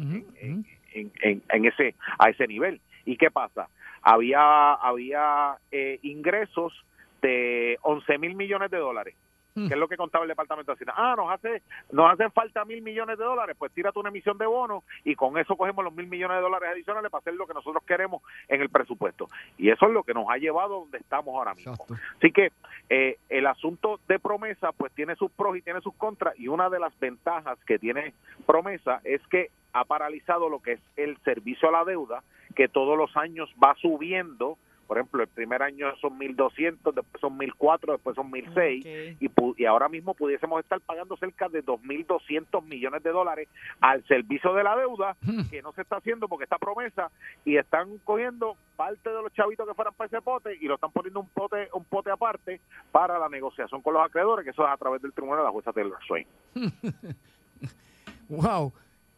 [0.42, 2.82] en, en- en- en ese a ese nivel.
[3.06, 3.70] ¿Y qué pasa?
[4.02, 6.74] Había había eh, ingresos
[7.22, 9.16] de 11 mil millones de dólares
[9.54, 10.94] que es lo que contaba el Departamento de Hacienda.
[10.96, 14.46] Ah, nos hace nos hacen falta mil millones de dólares, pues tírate una emisión de
[14.46, 17.54] bonos y con eso cogemos los mil millones de dólares adicionales para hacer lo que
[17.54, 19.28] nosotros queremos en el presupuesto.
[19.58, 21.76] Y eso es lo que nos ha llevado donde estamos ahora mismo.
[22.18, 22.52] Así que
[22.90, 26.70] eh, el asunto de promesa pues tiene sus pros y tiene sus contras y una
[26.70, 28.14] de las ventajas que tiene
[28.46, 32.24] promesa es que ha paralizado lo que es el servicio a la deuda
[32.56, 34.58] que todos los años va subiendo
[34.90, 39.54] por ejemplo, el primer año son 1.200, después son 1.004, después son 1.006 y, pu-
[39.56, 43.48] y ahora mismo pudiésemos estar pagando cerca de 2.200 millones de dólares
[43.80, 45.16] al servicio de la deuda
[45.52, 47.12] que no se está haciendo porque está promesa
[47.46, 50.92] y están cogiendo parte de los chavitos que fueran para ese pote y lo están
[50.92, 52.60] poniendo un pote un pote aparte
[52.92, 55.52] para la negociación con los acreedores, que eso es a través del tribunal de la
[55.52, 56.26] jueza Taylor Swain.
[58.30, 58.72] Wow,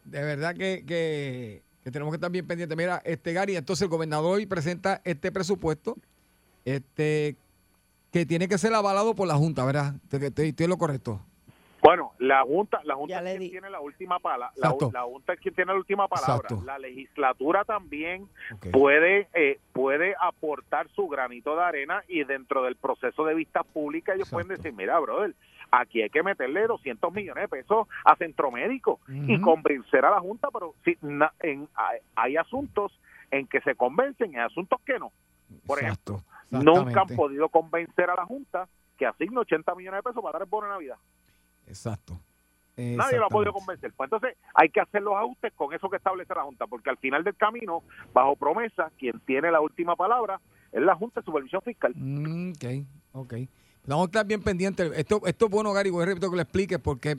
[0.05, 2.77] de verdad que, que, que tenemos que estar bien pendientes.
[2.77, 5.97] Mira, este Gary, entonces el gobernador hoy presenta este presupuesto,
[6.65, 7.35] este
[8.11, 9.95] que tiene que ser avalado por la Junta, ¿verdad?
[10.03, 11.21] Estoy, estoy- estoy lo correcto.
[11.81, 14.51] Bueno, la Junta, la junta es quien tiene la última palabra.
[14.55, 14.91] La, Exacto.
[14.93, 16.35] la Junta es quien tiene la última palabra.
[16.49, 16.65] Exacto.
[16.65, 18.27] La legislatura también
[18.71, 24.13] puede eh, puede aportar su granito de arena y dentro del proceso de vista pública
[24.13, 25.33] ellos pueden decir, mira, brother,
[25.71, 30.19] aquí hay que meterle 200 millones de pesos a centro médico y convencer a la
[30.19, 32.91] Junta, pero si na- en, hay, hay asuntos
[33.31, 35.11] en que se convencen y hay asuntos que no.
[35.65, 36.21] Por ejemplo,
[36.63, 38.67] nunca han podido convencer a la Junta
[38.97, 40.97] que asigne 80 millones de pesos para dar el bono de Navidad.
[41.71, 42.19] Exacto.
[42.77, 43.91] Nadie lo ha podido convencer.
[43.95, 46.97] Pues entonces hay que hacer los ajustes con eso que establece la Junta, porque al
[46.97, 50.39] final del camino, bajo promesa, quien tiene la última palabra
[50.71, 51.93] es la Junta de Supervisión Fiscal.
[51.95, 52.65] Mm, ok,
[53.13, 53.33] ok.
[53.85, 54.91] Vamos a estar bien pendientes.
[54.95, 57.17] Esto, esto es bueno, Gary, voy a repetir que lo expliques porque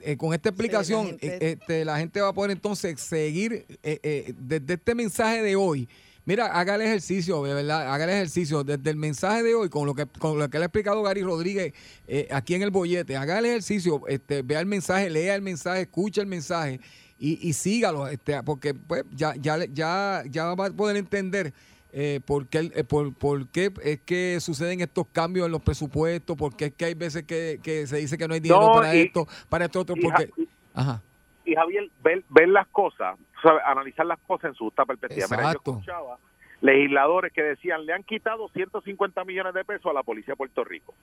[0.00, 4.00] eh, con esta explicación gente- eh, este, la gente va a poder entonces seguir eh,
[4.02, 5.88] eh, desde este mensaje de hoy.
[6.26, 9.86] Mira, haga el ejercicio, de verdad, haga el ejercicio desde el mensaje de hoy, con
[9.86, 11.74] lo que con lo que le ha explicado Gary Rodríguez
[12.08, 13.16] eh, aquí en el bollete.
[13.16, 16.80] Haga el ejercicio, este, vea el mensaje, lea el mensaje, escucha el mensaje
[17.18, 21.52] y, y sígalo, este, porque pues ya, ya, ya, ya va a poder entender
[21.92, 26.36] eh, por, qué, eh, por, por qué es que suceden estos cambios en los presupuestos,
[26.36, 28.72] por qué es que hay veces que, que se dice que no hay dinero No,
[28.72, 30.26] para y- esto, para esto otro, y porque...
[30.26, 31.02] Ja- y- Ajá.
[31.46, 33.60] Y Javier, ver, ver las cosas, ¿sabe?
[33.64, 35.26] analizar las cosas en su justa perspectiva.
[35.30, 36.18] Mira, yo escuchaba
[36.64, 40.64] legisladores que decían, le han quitado 150 millones de pesos a la policía de Puerto
[40.64, 40.94] Rico.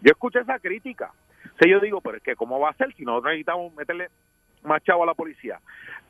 [0.00, 1.12] Yo escuché esa crítica.
[1.44, 4.08] O sea, yo digo, pero es que ¿cómo va a ser si nosotros necesitamos meterle
[4.62, 5.60] más chavo a la policía?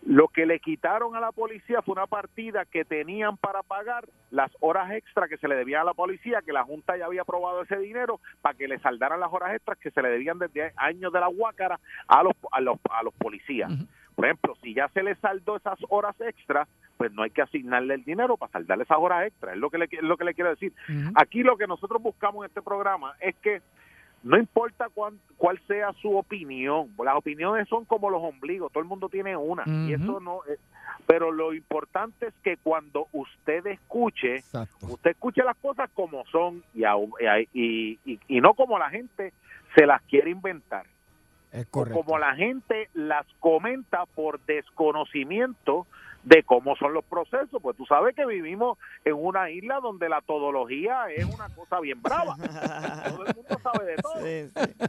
[0.06, 4.52] Lo que le quitaron a la policía fue una partida que tenían para pagar las
[4.60, 7.62] horas extra que se le debían a la policía, que la Junta ya había aprobado
[7.62, 11.12] ese dinero para que le saldaran las horas extras que se le debían desde años
[11.12, 13.72] de la Huácara a los, a los, a los policías.
[14.20, 16.68] Por ejemplo, si ya se le saldó esas horas extras,
[16.98, 19.54] pues no hay que asignarle el dinero para saldarle esas horas extras.
[19.54, 20.74] Es lo que le, es lo que le quiero decir.
[21.14, 23.62] Aquí lo que nosotros buscamos en este programa es que
[24.22, 28.88] no importa cuán- cuál sea su opinión, las opiniones son como los ombligos, todo el
[28.90, 30.58] mundo tiene una y eso no es,
[31.06, 34.42] pero lo importante es que cuando usted escuche,
[34.82, 36.82] usted escuche las cosas como son y,
[37.54, 39.32] y, y- y no como la gente
[39.74, 40.84] se las quiere inventar.
[41.52, 42.02] Es o correcto.
[42.04, 45.86] como la gente las comenta por desconocimiento
[46.22, 47.60] de cómo son los procesos.
[47.62, 52.00] Pues tú sabes que vivimos en una isla donde la todología es una cosa bien
[52.02, 52.36] brava.
[53.08, 54.20] Todo el mundo sabe de todo.
[54.20, 54.86] Sí, sí.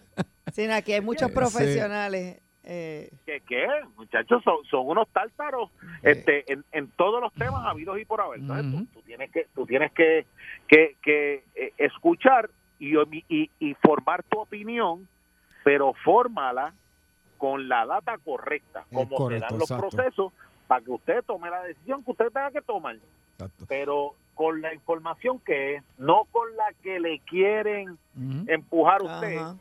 [0.54, 1.34] Sí, no, aquí hay muchos Sí.
[1.36, 2.42] profesionales.
[2.64, 3.66] eh, ¿Qué qué?
[3.96, 5.72] Muchachos, son, son unos tártaros
[6.04, 8.40] este, en, en todos los temas habidos y por haber.
[8.42, 8.86] Entonces, tú- Ujú.
[8.94, 10.26] tú, tienes que, tú tienes que,
[10.68, 12.94] que, que, eh, escuchar y,
[13.30, 15.08] y, y formar tu opinión,
[15.64, 16.74] pero fórmala
[17.38, 19.90] con la data correcta, como correcto, se dan los exacto.
[19.90, 20.34] procesos,
[20.68, 22.98] para que usted tome la decisión que usted tenga que tomar.
[23.34, 23.66] Exacto.
[23.68, 27.98] Pero con la información que es, no con la que le quieren
[28.48, 29.56] empujar a usted ajá.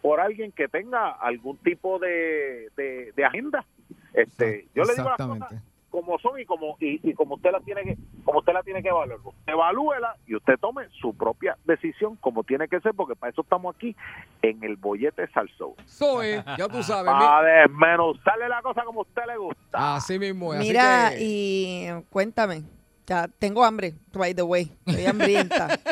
[0.00, 3.64] por alguien que tenga algún tipo de, de, de agenda.
[4.12, 5.62] Este, yo le digo las cosas.
[6.00, 8.82] Como son y como y, y como usted la tiene que como usted la tiene
[8.82, 9.18] que evaluar.
[9.24, 13.42] Usted evalúela y usted tome su propia decisión como tiene que ser porque para eso
[13.42, 13.96] estamos aquí
[14.42, 15.74] en el bollete Salsou.
[15.86, 17.12] So es, ya tú sabes.
[17.12, 19.96] Para desmenuzarle la cosa como a usted le gusta.
[19.96, 20.60] Así mismo es.
[20.60, 22.62] así Mira, que- y cuéntame.
[23.08, 24.70] Ya tengo hambre, by the way.
[24.86, 25.68] Estoy hambrienta.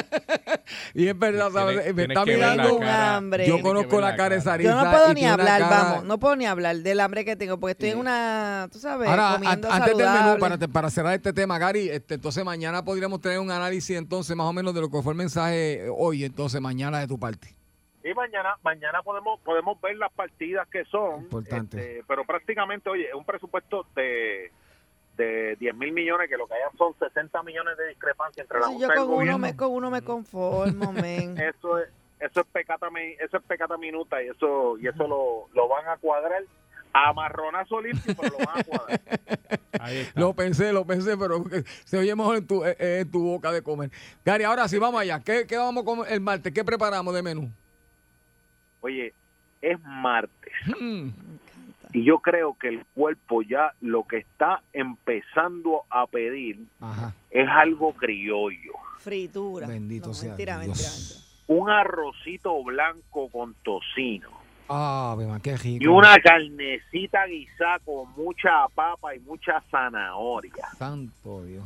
[0.95, 1.79] Y es verdad, ¿sabes?
[1.79, 2.77] Tienes- me está mirando.
[2.77, 3.47] un hambre.
[3.47, 4.53] Yo conozco la la cara de cara.
[4.53, 4.71] Sarisa.
[4.71, 7.59] Yo no puedo ni hablar, cara- vamos, no puedo ni hablar del hambre que tengo,
[7.59, 11.14] porque estoy en una, tú sabes, Ahora, an- comiendo antes del menú, para, para cerrar
[11.14, 14.81] este tema, Gary, este, entonces mañana podríamos tener un análisis entonces más o menos de
[14.81, 17.55] lo que fue el mensaje hoy, entonces mañana de tu parte.
[18.03, 21.23] Y mañana mañana podemos podemos ver las partidas que son.
[21.23, 21.77] Importante.
[21.79, 24.51] este, pero prácticamente, oye, es un presupuesto de,
[25.17, 28.67] de 10 mil millones, que lo que hayan son 60 millones de discrepancia entre la
[28.67, 29.39] Sí, Junta yo y el con uno, gobierno.
[29.39, 31.39] me, con uno me conformo, men.
[31.41, 31.89] Eso es
[32.19, 32.89] eso es pecata
[33.21, 36.43] eso es pecata minuta y eso y eso lo, lo van a cuadrar
[36.95, 39.01] a marronazo limpio, pero lo van a cuadrar.
[39.81, 40.19] Ahí está.
[40.21, 41.45] Lo pensé, lo pensé, pero
[41.85, 43.91] se oye mejor en tu, eh, eh, en tu boca de comer.
[44.25, 45.21] Gary, ahora sí, vamos allá.
[45.21, 46.55] ¿Qué, qué vamos a comer el martes?
[46.55, 47.51] ¿Qué preparamos de menú?
[48.81, 49.12] Oye,
[49.61, 50.53] es martes.
[50.81, 51.09] Hmm,
[51.97, 57.14] Y yo creo que el cuerpo ya lo que está empezando a pedir Ajá.
[57.30, 58.74] es algo criollo.
[58.99, 59.66] Fritura.
[59.66, 60.66] Bendito No, sea mentira, Dios.
[60.68, 61.62] mentira, mentira.
[61.62, 64.28] Un arrocito blanco con tocino.
[64.68, 65.84] Ah, beba, qué rico.
[65.84, 70.68] Y una carnecita guisada con mucha papa y mucha zanahoria.
[70.76, 71.64] Santo Dios.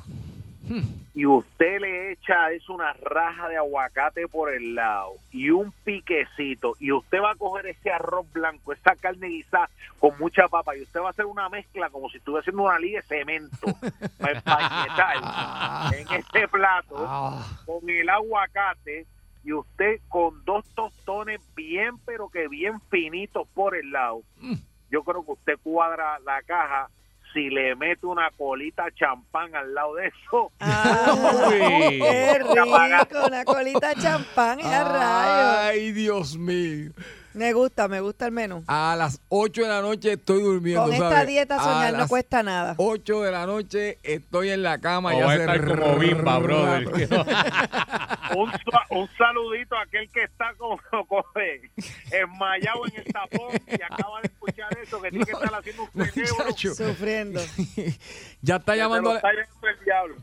[1.14, 5.73] Y usted le echa a eso una raja de aguacate por el lado y un
[5.85, 6.75] piquecito.
[6.79, 9.68] Y usted va a coger ese arroz blanco, esa carne guisada
[9.99, 10.77] con mucha papa.
[10.77, 13.66] Y usted va a hacer una mezcla como si estuviera haciendo una liga de cemento.
[14.18, 19.07] para en este plato Ah, con el aguacate
[19.45, 24.23] y usted con dos tostones bien pero que bien finitos por el lado
[24.91, 26.91] yo creo que usted cuadra la caja
[27.33, 31.99] si le mete una colita champán al lado de eso Ah, Uy.
[32.01, 35.59] qué rico, una colita champán, es a rayos.
[35.70, 36.93] Ay, Dios mío.
[37.33, 38.64] Me gusta, me gusta el menú.
[38.66, 41.26] A las 8 de la noche estoy durmiendo, Con esta ¿sabes?
[41.28, 42.74] dieta A soñar no las cuesta nada.
[42.76, 45.11] 8 de la noche estoy en la cama.
[45.11, 46.89] O ya va a hace estar como Bimba, brother.
[48.37, 48.51] un,
[48.99, 50.78] un saludito a aquel que está como,
[51.09, 51.24] como
[52.11, 56.05] enmayado en el tapón y acaba de escuchar eso que tiene que estar haciendo un
[56.07, 57.41] cerebro Muchacho, Sufriendo.
[58.43, 59.20] ya está se llamando lo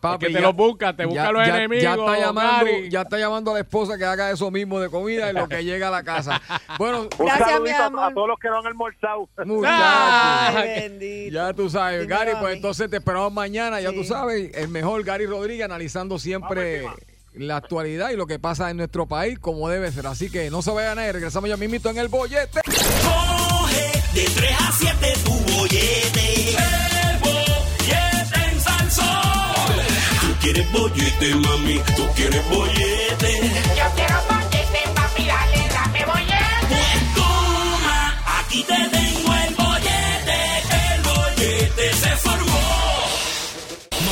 [0.01, 1.83] Papi, que te ya- los busca, te busca ya, los ya- enemigos.
[1.83, 2.89] Ya está, llamando, Gary.
[2.89, 5.63] ya está llamando a la esposa que haga eso mismo de comida en lo que
[5.63, 6.41] llega a la casa.
[6.77, 10.63] Bueno, un Gracias, saludito mi a- todos los que no han almorzado muchachos.
[11.31, 15.25] Ya tú sabes, Gary, pues entonces te esperamos mañana, ya tú sabes, el mejor Gary
[15.25, 16.99] Rodríguez analizando siempre Vamos
[17.33, 20.07] la actualidad y lo que pasa en nuestro país como debe ser.
[20.07, 22.61] Así que no se vayan a ir, regresamos ya mismito en el bollete.
[22.65, 26.49] Coge de 3 a 7 tu bollete.
[26.57, 29.05] El bollete en Salsón.
[30.21, 31.79] Tú quieres bollete, mami.
[31.95, 33.31] Tú quieres bollete.
[33.77, 34.46] Yo quiero bollete,
[38.57, 40.39] aquí te tengo el bollete.
[40.93, 42.59] El bollete se formó.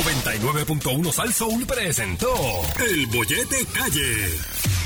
[0.04, 2.34] 99.1 Sal Soul presentó
[2.88, 4.85] El Bollete Calle.